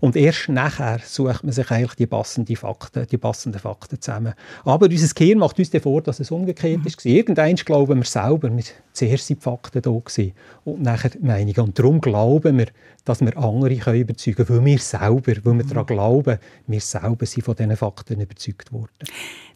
[0.00, 4.34] Und erst nachher sucht man sich eigentlich die passenden Fakten, die passenden Fakten zusammen.
[4.64, 6.86] Aber unser Gehirn macht uns vor, dass es umgekehrt mhm.
[6.86, 7.04] ist.
[7.04, 10.32] Irgendwann glauben wir selber, wir zuerst sind die Fakten da gewesen
[10.64, 11.60] und nachher die Meinungen.
[11.60, 12.66] Und darum glauben wir,
[13.04, 15.68] dass wir andere können überzeugen können, weil wir selber, weil wir mhm.
[15.68, 18.90] daran glauben, wir selber sind von diesen Fakten überzeugt worden.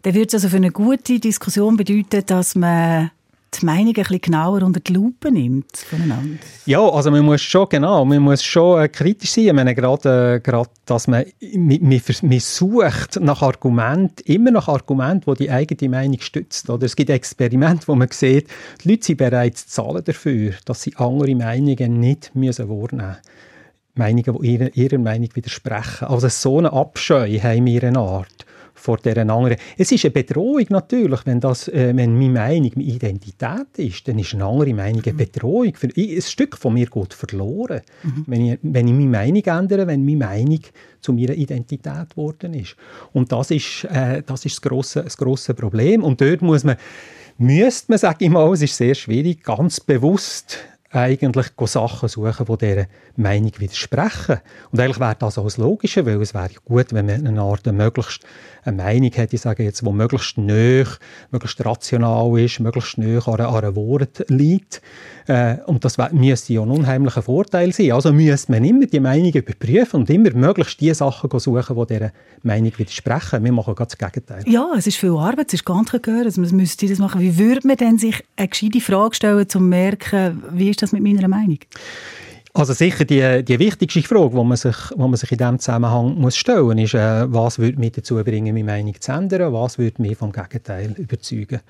[0.03, 3.11] Dann würde es also für eine gute Diskussion bedeuten, dass man
[3.53, 6.39] die Meinung ein bisschen genauer unter die Lupe nimmt voneinander?
[6.65, 9.47] Ja, also man muss schon, genau, man muss schon äh, kritisch sein.
[9.47, 15.33] Ich meine, gerade, äh, gerade dass man, man, man sucht nach Argumenten, immer nach Argumenten,
[15.33, 16.69] die die eigene Meinung stützt.
[16.69, 18.47] Oder es gibt Experimente, wo man sieht,
[18.83, 23.17] die Leute sind bereit zu zahlen dafür, dass sie andere Meinungen nicht müssen wahrnehmen müssen.
[23.95, 26.07] Meinungen, die ihrer, ihrer Meinung widersprechen.
[26.07, 28.45] Also so eine Abscheu haben wir eine Art
[28.81, 29.55] vor dieser anderen.
[29.77, 34.19] Es ist eine Bedrohung natürlich, wenn, das, äh, wenn meine Meinung meine Identität ist, dann
[34.19, 35.17] ist eine andere Meinung eine mhm.
[35.17, 35.73] Bedrohung.
[35.75, 38.23] Für, ein Stück von mir geht verloren, mhm.
[38.27, 40.59] wenn, ich, wenn ich meine Meinung ändere, wenn meine Meinung
[40.99, 42.75] zu meiner Identität geworden ist.
[43.13, 46.03] Und das ist, äh, das, ist das, grosse, das grosse Problem.
[46.03, 46.75] Und dort muss man,
[47.37, 50.57] müsste man, sage ich mal, es ist sehr schwierig, ganz bewusst
[50.91, 54.39] eigentlich Sachen suchen, die dieser Meinung widersprechen.
[54.71, 57.65] Und eigentlich wäre das auch das Logische, weil es wäre gut, wenn man eine Art
[57.67, 58.25] möglichst
[58.63, 60.99] eine Meinung hat, ich sage jetzt, die möglichst nöch,
[61.31, 64.81] möglichst rational ist, möglichst nöch an, an einem Wort liegt.
[65.27, 67.91] Äh, und das müsste ja ein unheimlicher Vorteil sein.
[67.91, 72.11] Also müsste man immer die Meinung überprüfen und immer möglichst die Sachen suchen, die dieser
[72.43, 73.43] Meinung widersprechen.
[73.43, 74.43] Wir machen ganz das Gegenteil.
[74.47, 77.21] Ja, es ist viel Arbeit, es ist ganz gehört, also man müsste das machen.
[77.21, 80.91] Wie würde man denn sich eine gescheite Frage stellen, um zu merken, wie ist das
[80.91, 81.59] mit meiner Meinung?
[82.53, 86.15] Also sicher die, die wichtigste Frage, die man sich, wo man sich in diesem Zusammenhang
[86.19, 89.77] muss stellen muss, ist, äh, was würde mich dazu bringen, meine Meinung zu ändern, was
[89.77, 91.61] würde mich vom Gegenteil überzeugen.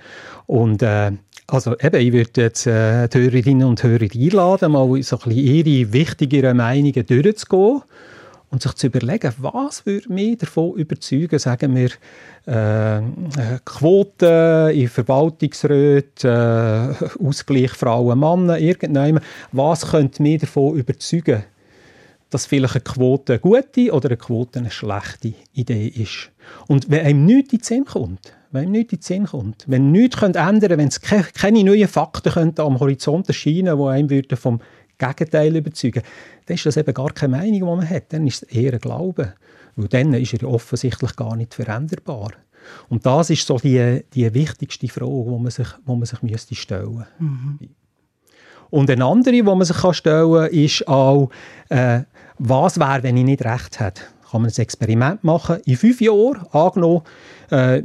[0.48, 1.12] Und äh,
[1.46, 5.32] also eben, ich würde jetzt äh, die Hörerinnen und Hörer einladen, mal so ein bisschen
[5.32, 7.84] ihre wichtigeren Meinungen durchzugehen
[8.51, 11.89] und sich zu überlegen, was würde mich davon überzeugen, sagen wir,
[12.45, 13.01] äh,
[13.63, 16.93] Quoten in Verwaltungsräten, äh,
[17.25, 21.43] Ausgleich Frauen-Männer, irgendjemand, was könnte mich davon überzeugen,
[22.29, 26.31] dass vielleicht eine Quote eine gute oder eine Quote eine schlechte Idee ist.
[26.67, 29.63] Und wenn einem nichts in den Sinn kommt, wenn ihm nichts in den Sinn kommt,
[29.67, 34.59] wenn nichts ändern wenn es keine neuen Fakten am Horizont erscheinen die einem vom
[35.07, 36.03] Gegenteil überzeugen
[36.45, 38.13] dann ist das eben gar keine Meinung, die man hat.
[38.13, 39.33] Dann ist es eher ein Glaube.
[39.75, 42.31] Weil dann ist er offensichtlich gar nicht veränderbar.
[42.89, 46.55] Und das ist so die, die wichtigste Frage, die man sich, die man sich müsste
[46.55, 47.59] stellen mhm.
[48.69, 51.29] Und eine andere, die man sich stellen kann, ist auch,
[51.69, 52.01] äh,
[52.37, 54.03] was wäre, wenn ich nicht recht hätte?
[54.29, 55.57] Kann man ein Experiment machen?
[55.65, 57.01] In fünf Jahren, angenommen,
[57.49, 57.81] äh,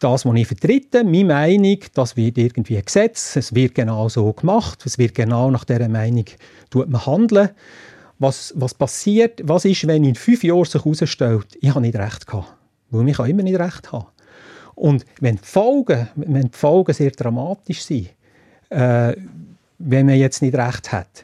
[0.00, 4.32] das, was ich vertrete, meine Meinung, das wird irgendwie ein Gesetz, es wird genau so
[4.32, 6.24] gemacht, es wird genau nach dieser Meinung
[6.70, 7.50] tut man handeln.
[8.18, 12.26] Was, was passiert, was ist, wenn in fünf Jahren sich herausstellt, ich habe nicht recht
[12.26, 12.52] gehabt,
[12.90, 14.06] weil ich immer nicht recht haben.
[14.74, 18.10] Und wenn die Folgen, wenn die Folgen sehr dramatisch sind,
[18.70, 19.14] äh,
[19.78, 21.22] wenn man jetzt nicht recht hat,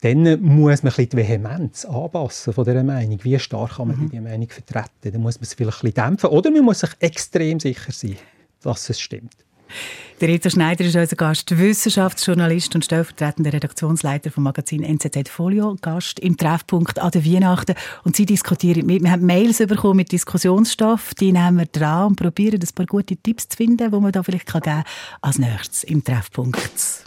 [0.00, 3.18] dann muss man ein die Vehemenz anpassen von dieser Meinung.
[3.22, 4.10] Wie stark kann man mhm.
[4.10, 5.12] diese Meinung vertreten?
[5.12, 6.30] Dann muss man es vielleicht ein dämpfen.
[6.30, 8.16] Oder man muss sich extrem sicher sein,
[8.62, 9.34] dass es stimmt.
[10.20, 16.18] Der Rita Schneider ist unser Gast, Wissenschaftsjournalist und stellvertretender Redaktionsleiter vom Magazin NZZ Folio, Gast
[16.20, 17.74] im Treffpunkt an der Weihnachten.
[18.02, 19.02] Und Sie diskutieren mit.
[19.02, 23.16] Wir haben Mails bekommen mit Diskussionsstoff, die nehmen wir dran und probieren, ein paar gute
[23.16, 24.84] Tipps zu finden, die man da vielleicht geben kann
[25.20, 27.04] als nächstes im Treffpunkt.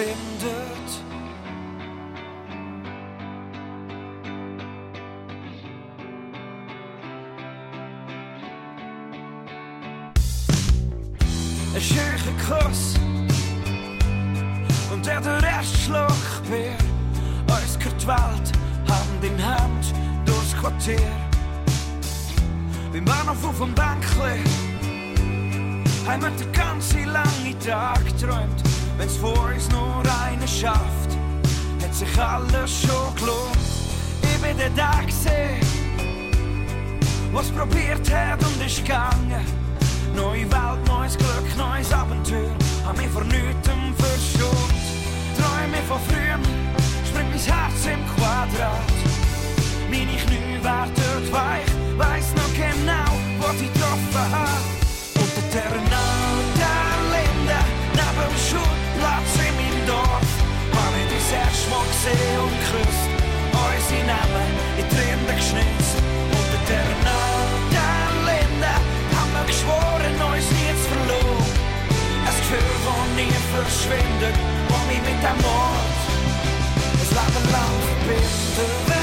[0.00, 0.90] Verbindet.
[11.74, 12.94] Ein schöner Kuss
[14.92, 15.42] und der der
[17.78, 18.52] gehört die Welt
[18.88, 19.94] Hand in Hand
[20.26, 20.98] durchs Quartier.
[22.92, 24.42] Beim Bahnhof auf dem Bänkli
[26.06, 28.69] haben wir den ganzen langen Tag geträumt.
[29.00, 31.16] Wenn's vor uns nur einer schafft,
[31.82, 33.56] hat sich alles schon gelohnt.
[34.22, 35.06] Ich bin der Tag
[37.32, 39.46] was probiert hat und ist gegangen.
[40.14, 44.74] Neue Welt, neues Glück, neues Abenteuer, hab mich vor nichtem verschont.
[45.34, 46.38] Träume von früher,
[47.08, 48.92] springt mein Herz im Quadrat.
[49.88, 54.60] Meine Knie werden weich, weiß noch genau, wo ich getroffen hab.
[55.14, 57.60] Unter der Terminal der Linde,
[57.94, 58.79] neben dem
[59.10, 60.30] Schulplatz in meinem Dorf,
[60.74, 63.10] hab ich das erste Mal gesehen und geküsst.
[63.50, 65.96] Unsere Namen in Tränen geschnitzt.
[66.30, 66.86] Unter der
[67.74, 68.74] der Linde,
[69.16, 71.50] haben wir geschworen, uns nie zu verloren.
[72.26, 74.36] Ein Gefühl, das nie verschwindet,
[74.68, 75.98] das mich mit dem Mord
[77.00, 78.99] das Leben lang verbindet.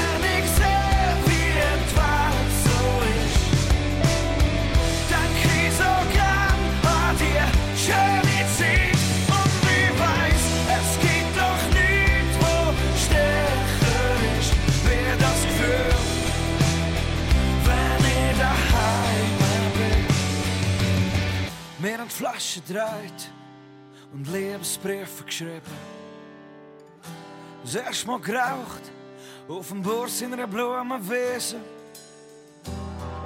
[22.38, 23.30] Mir an die Flasche dreht
[24.12, 25.76] und Lebensbriefe geschrieben.
[27.64, 28.82] Das erste Mal geraucht
[29.48, 31.56] auf dem Burs in einer Blumenwiese.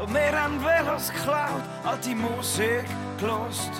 [0.00, 2.86] Und wir haben Velos geklaut, alte Musik
[3.18, 3.70] gelost.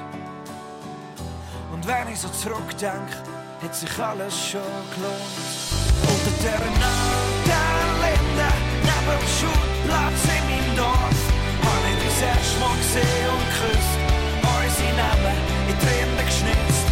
[1.73, 3.17] Und wenn ich so zurückdenke,
[3.63, 4.61] hat sich alles schon
[4.95, 5.39] gelohnt.
[6.03, 8.51] Unter der Terminal der Linde,
[8.83, 11.21] neben dem Schulplatz in meinem Dorf,
[11.65, 13.92] hab ich das erste Mal gesehen und geküsst.
[15.83, 16.87] In Tränen geschnitzt.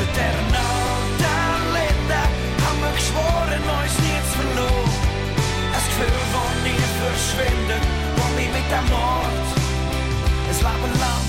[0.00, 2.20] Der Terminal der Linde,
[2.64, 4.90] haben wir geschworen, uns nie zu verloren.
[5.74, 7.84] Ein Gefühl, das nie verschwindet,
[8.16, 9.50] das mich mit dem Mord
[10.48, 11.19] ein Leben lang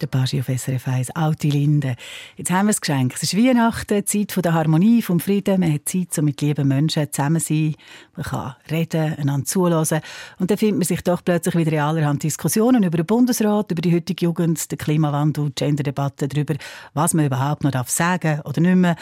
[0.00, 1.94] Der Baschi auf SRF 1, Alte Linde.
[2.36, 3.12] Jetzt haben wir das Geschenk.
[3.14, 5.60] Es ist Weihnachten, Zeit der Harmonie, vom Frieden.
[5.60, 7.74] Man hat Zeit, um mit lieben Menschen zusammen zu sein.
[8.16, 10.00] Man kann reden, einander zulassen.
[10.38, 13.82] Und dann findet man sich doch plötzlich wieder in allerhand Diskussionen über den Bundesrat, über
[13.82, 16.54] die heutige Jugend, den Klimawandel, die Genderdebatte, darüber,
[16.94, 18.96] was man überhaupt noch sagen darf oder nicht mehr.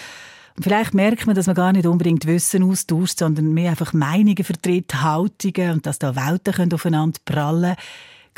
[0.60, 4.92] Vielleicht merkt man, dass man gar nicht unbedingt Wissen austauscht, sondern mehr einfach Meinungen vertritt,
[5.00, 7.76] Haltungen und dass da Welten aufeinander prallen können.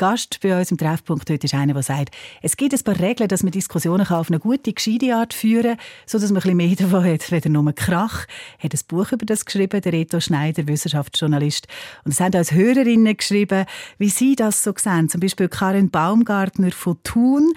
[0.01, 3.29] Gast bei uns im Treffpunkt heute ist einer, der sagt, es gibt ein paar Regeln,
[3.29, 6.75] dass man Diskussionen auf eine gute, gescheite Art führen kann, sodass man ein bisschen mehr
[6.75, 8.25] davon hat, weder nur Krach.
[8.57, 11.67] Er hat ein Buch über das geschrieben, der Reto Schneider, Wissenschaftsjournalist.
[12.03, 13.67] Und es haben uns Hörerinnen geschrieben,
[13.99, 15.07] wie sie das so sehen.
[15.07, 17.53] Zum Beispiel Karin Baumgartner von Thun.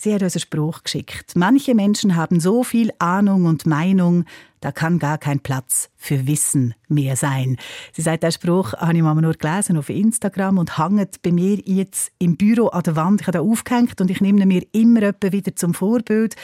[0.00, 1.32] Sie hat uns einen Spruch geschickt.
[1.34, 4.26] Manche Menschen haben so viel Ahnung und Meinung,
[4.60, 7.56] da kann gar kein Platz für Wissen mehr sein.
[7.92, 11.58] Sie sagt, der Spruch habe ich mal nur gelesen auf Instagram und hängt bei mir
[11.64, 13.22] jetzt im Büro an der Wand.
[13.22, 16.36] Ich habe da aufgehängt und ich nehme mir immer wieder zum Vorbild,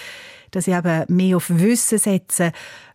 [0.51, 2.51] dass ich eben mehr auf Wissen setze,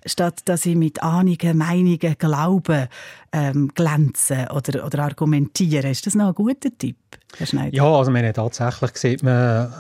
[0.06, 2.88] statt dass ich mit Ahnungen, Meinungen, Glauben
[3.32, 5.90] ähm, glänze oder, oder argumentiere.
[5.90, 6.98] Ist das noch ein guter Tipp,
[7.38, 7.76] Herr Schneider?
[7.78, 9.74] Ja, also hat tatsächlich sieht man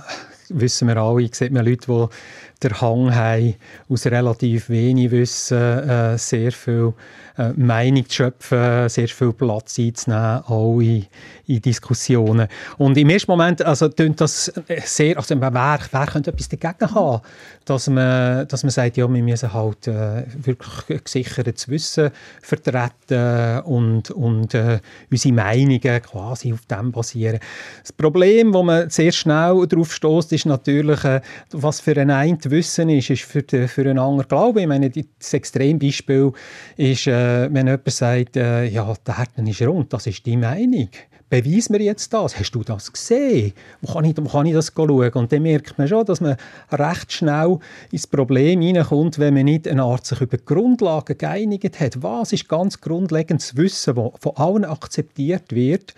[0.49, 3.55] wissen wir alle, sieht man Leute, die der Hang haben,
[3.87, 6.93] aus relativ wenig Wissen äh, sehr viel
[7.39, 11.05] äh, Meinung zu schöpfen, sehr viel Platz einzunehmen, auch in,
[11.47, 12.49] in Diskussionen.
[12.77, 14.51] Und im ersten Moment, also tönt das
[14.83, 17.21] sehr, also wer, wer könnte etwas dagegen haben,
[17.63, 22.09] dass man, dass man sagt, ja, wir müssen halt äh, wirklich gesichertes Wissen
[22.41, 24.79] vertreten und, und äh,
[25.09, 27.39] unsere Meinungen quasi auf dem basieren.
[27.81, 31.21] Das Problem, wo man sehr schnell darauf stößt, ist natürlich, äh,
[31.51, 34.59] was für ein Wissen ist, ist für, den, für einen anderen Glauben.
[34.59, 36.33] Ich meine, das Extrembeispiel
[36.75, 40.89] ist, äh, wenn jemand sagt, äh, ja, der Herzen ist rund, das ist die Meinung
[41.29, 42.37] beweis mir jetzt das.
[42.37, 43.53] Hast du das gesehen?
[43.81, 45.11] Wo kann ich, wo kann ich das schauen?
[45.13, 46.37] Und dann merkt man schon, dass man
[46.71, 47.59] recht schnell
[47.91, 52.01] ins Problem hineinkommt, wenn man nicht eine Art sich über die Grundlagen geeinigt hat.
[52.01, 55.93] Was ist ganz grundlegendes Wissen, das von allen akzeptiert wird?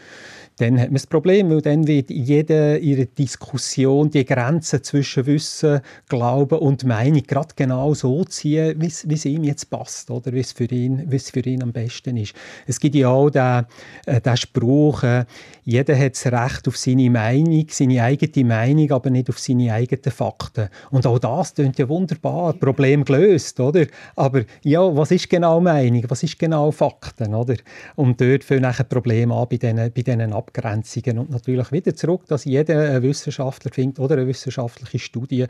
[0.57, 5.81] Dann hat man das Problem, weil dann wird jede ihre Diskussion die Grenze zwischen Wissen,
[6.07, 10.51] Glauben und Meinung gerade genau so ziehen, wie es ihm jetzt passt oder wie es
[10.51, 12.33] für ihn, für ihn am besten ist.
[12.67, 13.65] Es gibt ja auch den,
[14.05, 15.25] äh, den Spruch, äh,
[15.71, 20.11] jeder hat das Recht auf seine Meinung, seine eigene Meinung, aber nicht auf seine eigenen
[20.11, 20.67] Fakten.
[20.89, 23.85] Und auch das klingt ja wunderbar, Problem gelöst, oder?
[24.15, 27.55] Aber ja, was ist genau Meinung, was ist genau Fakten, oder?
[27.95, 31.19] Und dort fängt nachher Problem an bei diesen, bei diesen Abgrenzungen.
[31.19, 35.45] Und natürlich wieder zurück, dass jeder Wissenschaftler findet oder eine wissenschaftliche Studie,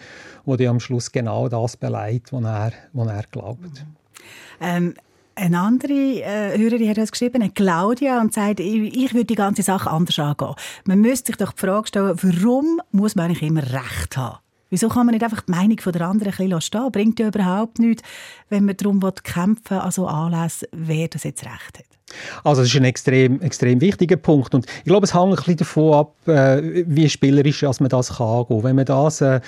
[0.46, 3.86] die am Schluss genau das beleidigt, was er, was er glaubt.
[4.62, 4.94] Ähm,
[5.42, 9.36] eine andere äh, Hörerin hat uns geschrieben, eine Claudia, und sagt, ich, ich würde die
[9.36, 10.54] ganze Sache anders angehen.
[10.86, 14.38] Man müsste sich doch die Frage stellen, warum muss man eigentlich immer Recht haben?
[14.70, 16.92] Wieso kann man nicht einfach die Meinung der anderen ein bisschen stehen?
[16.92, 18.04] Bringt ja überhaupt nichts,
[18.50, 22.01] wenn man darum kämpfen will, also anlässt, wer das jetzt Recht hat.
[22.44, 25.58] Also das ist ein extrem, extrem wichtiger Punkt und ich glaube, es hängt ein bisschen
[25.58, 28.64] davon ab, äh, wie spielerisch man das kann angehen.
[28.64, 29.40] Wenn man das äh,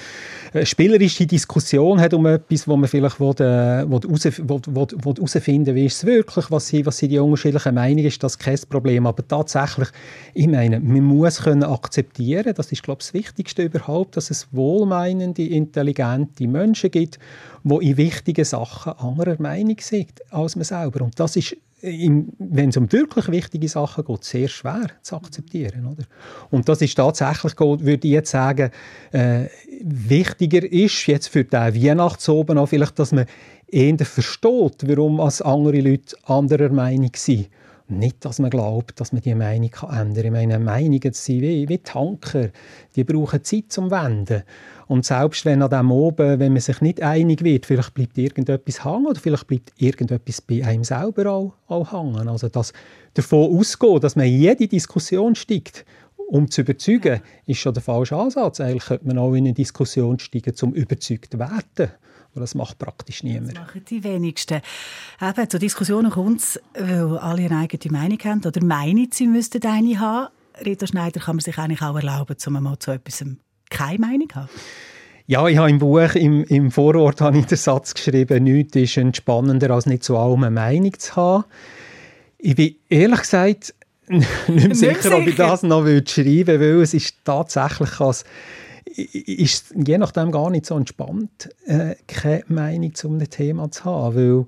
[0.54, 5.76] eine spielerische Diskussion hat um etwas, wo man vielleicht will, äh, will, will, will, will
[5.76, 9.08] wie ist es wirklich, was sind, was sind die unterschiedlichen Meinungen, ist das kein Problem.
[9.08, 9.90] Aber tatsächlich,
[10.34, 14.48] ich meine, man muss können akzeptieren, das ist glaube ich das Wichtigste überhaupt, dass es
[14.52, 17.20] wohlmeinende, intelligente Menschen gibt,
[17.64, 21.04] die in wichtigen Sachen anderer Meinung sind als man selber.
[21.04, 25.86] Und das ist wenn es um wirklich wichtige Sachen geht, sehr schwer zu akzeptieren.
[25.86, 26.04] Oder?
[26.50, 28.72] Und das ist tatsächlich, würde ich jetzt sagen,
[29.12, 29.48] äh,
[29.82, 33.26] wichtiger ist jetzt für den Weihnachtsoben auch vielleicht, dass man
[33.68, 37.50] eher versteht, warum als andere Leute anderer Meinung sind.
[37.88, 40.26] Nicht, dass man glaubt, dass man die Meinung kann ändern kann.
[40.26, 42.50] Ich meine, Meinungen sind wie, wie Tanker.
[42.96, 44.44] Die brauchen Zeit zum Wenden.
[44.88, 48.86] Und selbst wenn an dem oben, wenn man sich nicht einig wird, vielleicht bleibt irgendetwas
[48.86, 52.28] hängen oder vielleicht bleibt irgendetwas bei einem selber auch, auch hängen.
[52.30, 52.72] Also das
[53.16, 55.86] davon ausgehen, dass man in jede Diskussion steigt,
[56.28, 58.62] um zu überzeugen, ist schon der falsche Ansatz.
[58.62, 61.92] Eigentlich könnte man auch in eine Diskussion steigen, um überzeugt zu werden.
[62.34, 63.56] Aber das macht praktisch niemand.
[63.56, 64.62] Das machen die wenigsten.
[65.22, 69.64] Eben, zur Diskussion kommt es, weil alle eine eigene Meinung haben oder meinen, sie müssten
[69.64, 70.34] eine haben.
[70.66, 73.24] Rita Schneider kann man sich eigentlich auch erlauben, um mal zu etwas
[73.70, 74.50] keine Meinung haben?
[75.26, 78.98] Ja, ich habe im Buch, im, im Vorwort habe ich den Satz geschrieben, nichts ist
[78.98, 81.46] entspannender, als nicht zu allem eine Meinung zu haben.
[82.40, 83.74] Ich bin ehrlich gesagt
[84.08, 88.26] nicht mehr sicher, ob ich das noch schreiben würde, weil es ist tatsächlich als
[88.96, 94.16] ist je nachdem gar nicht so entspannt, äh, keine Meinung zu einem Thema zu haben,
[94.16, 94.46] weil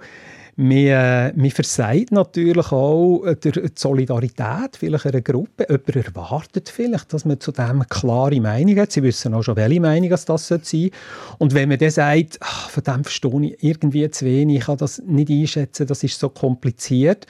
[0.57, 5.65] man, man versagt natürlich auch die Solidarität vielleicht einer Gruppe.
[5.67, 8.93] Jemand erwartet vielleicht, dass man zu dem eine klare Meinung hat.
[8.93, 10.91] Sie wissen auch schon, welche Meinung das sein sollte.
[11.39, 14.77] Und wenn man dann sagt, ach, von dem verstehe ich irgendwie zu wenig, ich kann
[14.77, 17.27] das nicht einschätzen, das ist so kompliziert,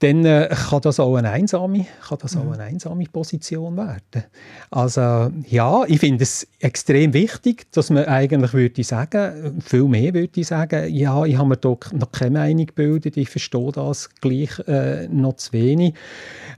[0.00, 2.52] dann äh, kann das auch eine einsame, kann das auch mhm.
[2.52, 4.24] eine einsame Position werden.
[4.70, 10.40] Also ja, ich finde es extrem wichtig, dass man eigentlich würde sagen, viel mehr würde
[10.40, 14.58] ich sagen, ja, ich habe mir doch noch keine Meinung gebildet, ich verstehe das gleich
[14.66, 15.94] äh, noch zu wenig.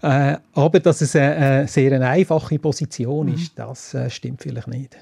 [0.03, 3.35] Äh, aber dass es eine, eine sehr eine einfache Position mhm.
[3.35, 4.97] ist, das äh, stimmt vielleicht nicht.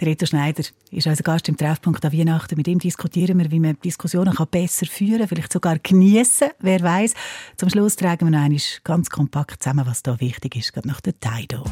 [0.00, 2.56] Der Reto Schneider ist unser Gast im Treffpunkt an Weihnachten.
[2.56, 7.12] Mit ihm diskutieren wir, wie man Diskussionen besser führen kann, vielleicht sogar geniessen, wer weiß.
[7.58, 11.02] Zum Schluss tragen wir noch einmal ganz kompakt zusammen, was da wichtig ist, gerade nach
[11.02, 11.64] der Taido.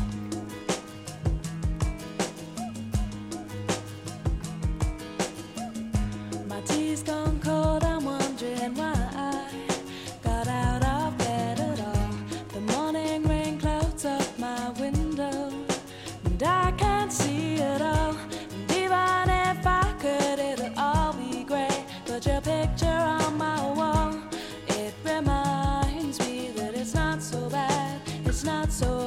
[28.39, 28.97] it's not so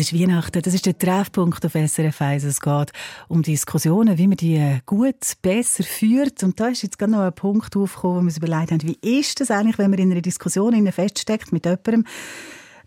[0.00, 2.44] Es ist Weihnachten, das ist der Treffpunkt auf SRF 1.
[2.44, 2.90] Es geht
[3.28, 6.42] um Diskussionen, wie man die gut, besser führt.
[6.42, 8.96] Und da ist jetzt gerade noch ein Punkt aufgekommen, wo wir uns überlegt haben, wie
[9.02, 12.06] ist das eigentlich, wenn man in einer Diskussion feststeckt mit jemandem,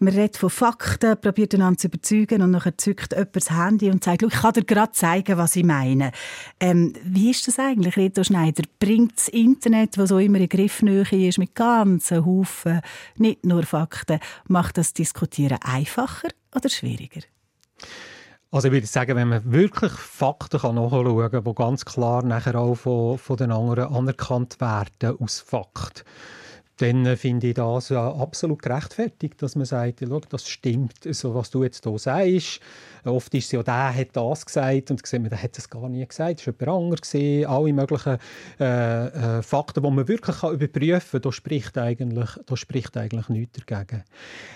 [0.03, 4.03] man redet von Fakten, probiert einander zu überzeugen und dann zückt jemand das Handy und
[4.03, 6.11] sagt, «Schau, ich kann dir gerade zeigen, was ich meine.
[6.59, 8.63] Ähm, wie ist das eigentlich, Reto Schneider?
[8.79, 12.81] Bringt das Internet, das so immer in Griffnähe ist, mit ganzen Haufen,
[13.17, 17.21] nicht nur Fakten, macht das Diskutieren einfacher oder schwieriger?
[18.51, 22.55] Also ich würde sagen, wenn man wirklich Fakten kann nachschauen kann, die ganz klar nachher
[22.55, 26.05] auch von, von den anderen anerkannt werden aus Fakt,
[26.83, 31.33] dann äh, finde ich das äh, absolut gerechtfertigt, dass man sagt, ja, das stimmt, so,
[31.33, 32.59] was du jetzt hier sagst.
[33.05, 35.89] Oft ist es ja, der hat das gesagt und sieht man, der hat das gar
[35.89, 37.01] nie gesagt, das war jemand anderes.
[37.01, 37.45] Gewesen.
[37.45, 38.17] Alle möglichen
[38.59, 43.59] äh, äh, Fakten, die man wirklich kann überprüfen kann, da spricht, eigentlich, spricht eigentlich nichts
[43.65, 44.03] dagegen.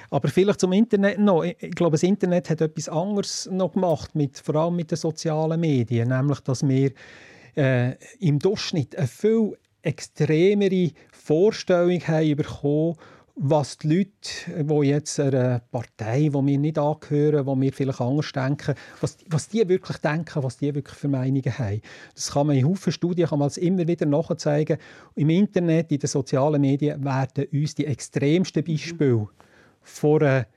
[0.10, 1.44] Aber vielleicht zum Internet noch.
[1.44, 4.98] Ich ich glaube, das Internet hat etwas anderes noch gemacht, mit, vor allem mit den
[4.98, 6.92] sozialen Medien, nämlich, dass wir
[7.56, 9.58] äh, im Durchschnitt eine viel
[9.88, 12.96] extremere Vorstellung haben bekommen,
[13.40, 18.32] was die Leute, die jetzt einer Partei, die wir nicht angehören, die wir vielleicht anders
[18.32, 21.82] denken, was, was die wirklich denken, was die wirklich für Meinungen haben.
[22.16, 24.78] Das kann man in Haufen Studien kann man immer wieder nachzeigen.
[25.16, 29.28] Im Internet, in den sozialen Medien werden uns die extremsten Beispiele
[29.84, 30.48] von einer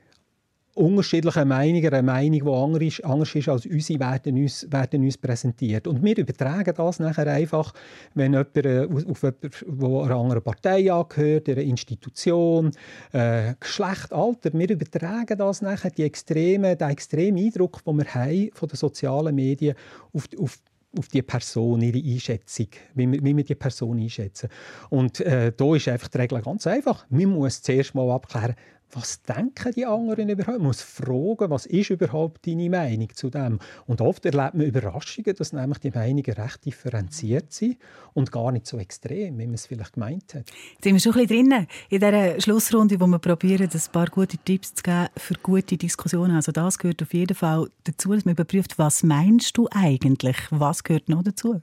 [0.74, 5.18] unterschiedlichen Meinungen, eine Meinung, die anders ist, anders ist als unsere, werden uns, werden uns
[5.18, 5.86] präsentiert.
[5.86, 7.72] Und wir übertragen das nachher einfach,
[8.14, 9.50] wenn jemand äh, auf jemanden,
[9.80, 12.70] der einer anderen Partei angehört, einer Institution,
[13.12, 18.50] äh, Geschlecht, Alter, wir übertragen das nachher, die extreme, den extremen Eindruck, den wir haben
[18.54, 19.74] von den sozialen Medien
[20.12, 20.58] auf, auf
[20.98, 24.48] auf die Person, ihre Einschätzung, wie wir, wie wir die Person einschätzen.
[24.88, 27.06] Und äh, da ist einfach die Regel ganz einfach.
[27.10, 28.56] Man muss zuerst mal abklären,
[28.93, 30.59] was denken die anderen überhaupt?
[30.59, 33.59] Man muss fragen, was ist überhaupt deine Meinung zu dem?
[33.86, 37.78] Und oft erlebt man Überraschungen, dass nämlich die Meinungen recht differenziert sind
[38.14, 40.51] und gar nicht so extrem, wie man es vielleicht gemeint hat.
[40.72, 44.07] Jetzt sind wir schon ein bisschen drin in dieser Schlussrunde, wo wir probieren, ein paar
[44.07, 46.36] gute Tipps zu geben für gute Diskussionen.
[46.36, 50.36] Also das gehört auf jeden Fall dazu, dass man überprüft, was meinst du eigentlich?
[50.51, 51.61] Was gehört noch dazu?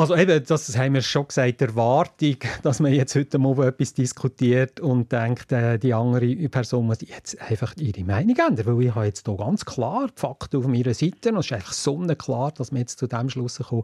[0.00, 3.92] Also eben, das haben wir schon gesagt, die Erwartung, dass man jetzt heute mal etwas
[3.92, 8.94] diskutiert und denkt, äh, die andere Person muss jetzt einfach ihre Meinung ändern, weil ich
[8.94, 12.50] habe jetzt hier ganz klar die Fakten auf meiner Seite und es ist einfach sonnenklar,
[12.52, 13.82] dass wir jetzt zu dem Schluss kommen.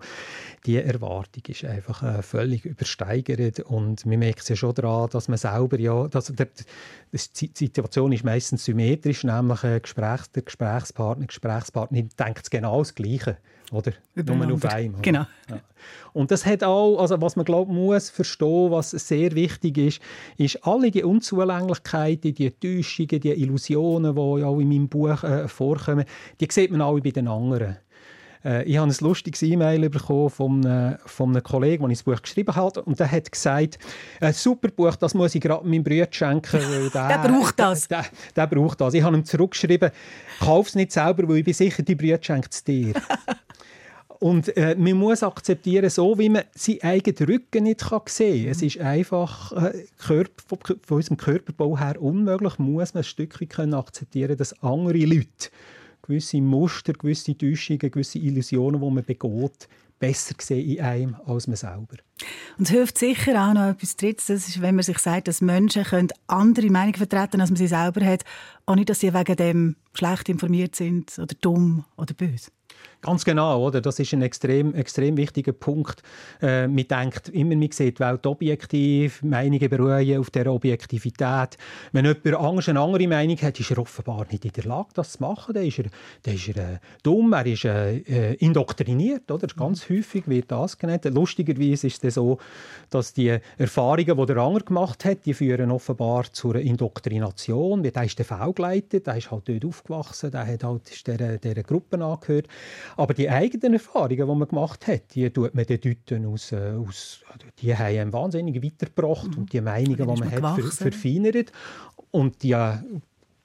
[0.64, 5.28] Die Erwartung ist einfach äh, völlig übersteigert und man merkt es ja schon daran, dass
[5.28, 6.48] man selber ja, dass der,
[7.12, 13.36] die Situation ist meistens symmetrisch, nämlich äh, Gesprächs, der Gesprächspartner, Gesprächspartnerin denkt genau das Gleiche,
[13.70, 13.92] oder?
[14.14, 14.72] Nur auf Übereinander.
[14.72, 15.02] einmal.
[15.02, 15.26] Genau.
[15.50, 15.60] Ja.
[16.12, 20.00] Und das hat auch, also was man glaubt muss verstehen, was sehr wichtig ist,
[20.36, 25.48] ist alle die Unzulänglichkeiten, die Täuschungen, die Illusionen, die ja auch in meinem Buch äh,
[25.48, 26.04] vorkommen,
[26.40, 27.76] die sieht man alle bei den anderen.
[28.46, 32.22] Äh, ich habe ein lustiges E-Mail bekommen von einem, von einem Kollegen, der das Buch
[32.22, 32.78] geschrieben hat.
[32.78, 33.78] Und der hat gesagt,
[34.20, 36.61] ein super Buch, das muss ich gerade meinem Bruder schenken.
[36.61, 37.88] Weil der, der braucht das.
[37.88, 38.04] Der,
[38.34, 38.94] der, braucht das.
[38.94, 39.90] Ich habe ihm zurückgeschrieben,
[40.38, 42.94] kauf es nicht selber, weil ich bin sicher, die Bruder schenkt es dir.
[44.18, 48.50] Und äh, man muss akzeptieren, so wie man seinen eigenen Rücken nicht kann sehen kann.
[48.52, 53.48] Es ist einfach äh, Körper, von, von unserem Körperbau her unmöglich, muss man ein Stückchen
[53.48, 55.50] können akzeptieren, dass andere Leute
[56.02, 61.56] gewisse Muster, gewisse Täuschungen, gewisse Illusionen, die man begeht, besser sehen in einem als man
[61.56, 61.96] selber.
[62.58, 65.40] Und es hilft sicher auch noch etwas Drittes, das ist, wenn man sich sagt, dass
[65.40, 68.24] Menschen können andere Meinungen vertreten als man sie selber hat,
[68.66, 72.50] ohne dass sie wegen dem schlecht informiert sind oder dumm oder böse.
[73.07, 73.80] Ganz genau, oder?
[73.80, 76.02] Das ist ein extrem, extrem wichtiger Punkt.
[76.42, 81.57] Äh, man denkt immer, man sieht die Welt objektiv, Meinungen beruhen auf der Objektivität.
[81.92, 85.12] Wenn jemand Angst eine andere Meinung hat, ist er offenbar nicht in der Lage, das
[85.12, 85.54] zu machen.
[85.54, 85.84] Dann ist er,
[86.24, 89.46] dann ist er äh, dumm, er ist äh, äh indoktriniert, oder?
[89.57, 91.04] Ganz häufig wird das genannt.
[91.04, 92.38] Lustigerweise ist es so,
[92.90, 97.84] dass die Erfahrungen, die der andere gemacht hat, die führen offenbar zu einer Indoktrination.
[97.84, 102.04] Der ist der geleitet, der ist halt dort aufgewachsen, der hat halt dieser, dieser Gruppe
[102.04, 102.48] angehört.
[102.97, 107.20] Aber die eigenen Erfahrungen, die man gemacht hat, die tut man dann aus, äh, aus
[107.59, 109.38] die haben einen wahnsinnig weitergebracht mhm.
[109.38, 111.53] und die Meinungen, die man hat, ver verfeinert.
[112.11, 112.57] Und die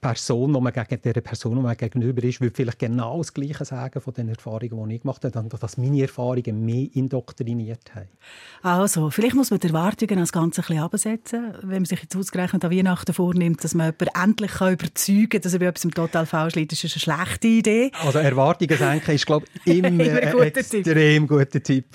[0.01, 3.63] Person, die man gegen der Person, die man gegenüber ist, würde vielleicht genau das Gleiche
[3.63, 8.07] sagen von den Erfahrungen, die ich gemacht habe, dass meine Erfahrungen mehr indoktriniert haben.
[8.63, 12.15] Also, vielleicht muss man die Erwartungen als ganz ein bisschen absetzen, wenn man sich jetzt
[12.15, 15.91] ausgerechnet an Weihnachten vornimmt, dass man jemanden endlich kann überzeugen kann, dass er bei etwas
[15.93, 17.91] total falsch liegt, das ist eine schlechte Idee.
[18.03, 21.29] Also Erwartungen senken ist, glaube ich, immer, immer ein guter extrem Tipp.
[21.29, 21.85] guter Tipp.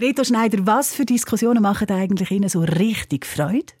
[0.00, 3.74] Rito Schneider, was für Diskussionen machen eigentlich Ihnen so richtig Freude?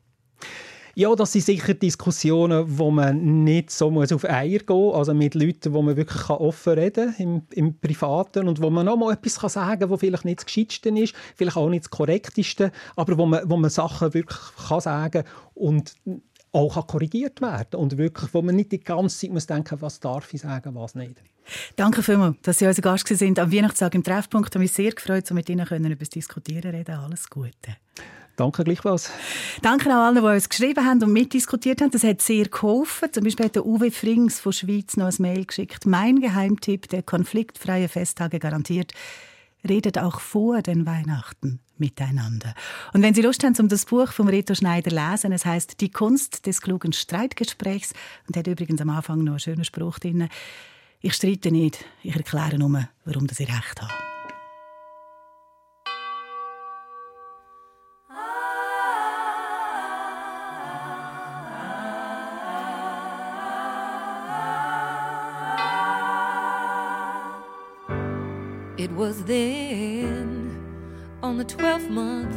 [0.94, 5.14] Ja, das sind sicher Diskussionen, wo man nicht so muss auf Eier gehen muss, also
[5.14, 8.96] mit Leuten, wo man wirklich offen reden kann im, im Privaten und wo man auch
[8.96, 11.90] mal etwas kann sagen kann, was vielleicht nicht das Gescheitste ist, vielleicht auch nicht das
[11.90, 14.38] Korrekteste, aber wo man, wo man Sachen wirklich
[14.68, 15.24] kann sagen
[15.54, 15.94] und
[16.52, 20.00] auch kann korrigiert werden und wirklich, wo man nicht die ganze Zeit muss denken, was
[20.00, 21.22] darf ich sagen, was nicht.
[21.76, 24.54] Danke vielmals, dass Sie unser Gast sind am Weihnachtstag im Treffpunkt.
[24.54, 26.94] Ich mich sehr gefreut, so mit Ihnen über das Diskutieren reden.
[26.94, 27.76] Alles Gute.
[28.36, 29.10] Danke gleichfalls.
[29.60, 31.90] Danke auch allen, die uns geschrieben haben und mitdiskutiert haben.
[31.90, 33.12] Das hat sehr geholfen.
[33.12, 35.84] Zum Beispiel hat der Uwe Frings von Schweiz noch ein Mail geschickt.
[35.84, 38.92] Mein Geheimtipp, der konfliktfreie Festtage garantiert,
[39.68, 42.54] redet auch vor den Weihnachten miteinander.
[42.92, 45.90] Und wenn Sie Lust haben, um das Buch von Reto Schneider lesen, es heißt Die
[45.90, 47.92] Kunst des klugen Streitgesprächs
[48.28, 50.28] und hat übrigens am Anfang noch einen schönen Spruch drin.
[51.00, 53.92] Ich streite nicht, ich erkläre nur, warum ich recht habe.
[69.22, 70.50] Then,
[71.22, 72.34] on the twelfth month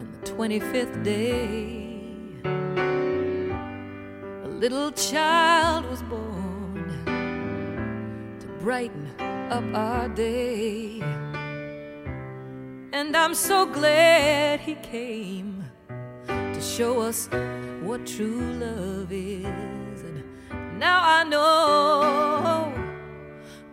[0.00, 2.02] and the twenty fifth day,
[2.44, 6.84] a little child was born
[8.40, 9.08] to brighten
[9.50, 11.00] up our day.
[12.92, 15.64] And I'm so glad he came
[16.26, 17.28] to show us
[17.82, 20.02] what true love is.
[20.02, 20.22] And
[20.78, 22.72] now I know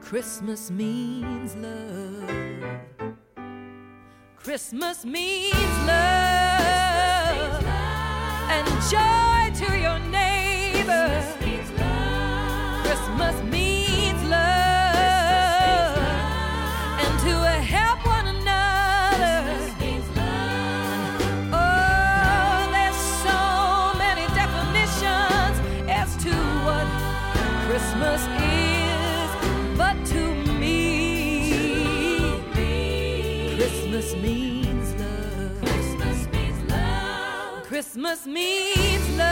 [0.08, 2.32] Christmas means love.
[4.38, 5.54] Christmas means
[5.86, 7.66] love.
[8.50, 11.22] And joy to your neighbor.
[12.86, 13.57] Christmas means
[37.98, 39.28] Christmas means love.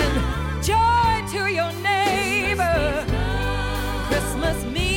[0.00, 3.04] And joy to your neighbor.
[4.08, 4.87] Christmas means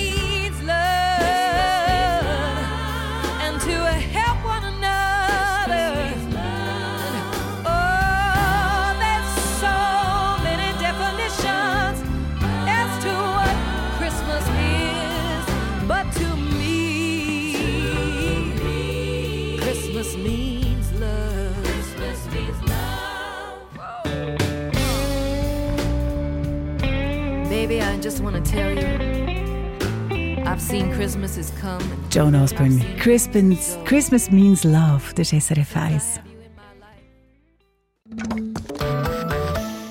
[28.11, 31.81] just want to tell you, I've seen Christmas has come.
[32.09, 32.81] Joan Osborne.
[32.99, 35.13] Christmas, Christmas means love.
[35.15, 36.19] Das ist SRF 1.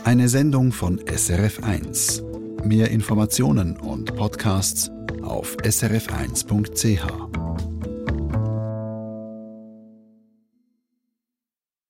[0.04, 2.22] Eine Sendung von SRF 1.
[2.64, 4.90] Mehr Informationen und Podcasts
[5.22, 7.49] auf srf1.ch.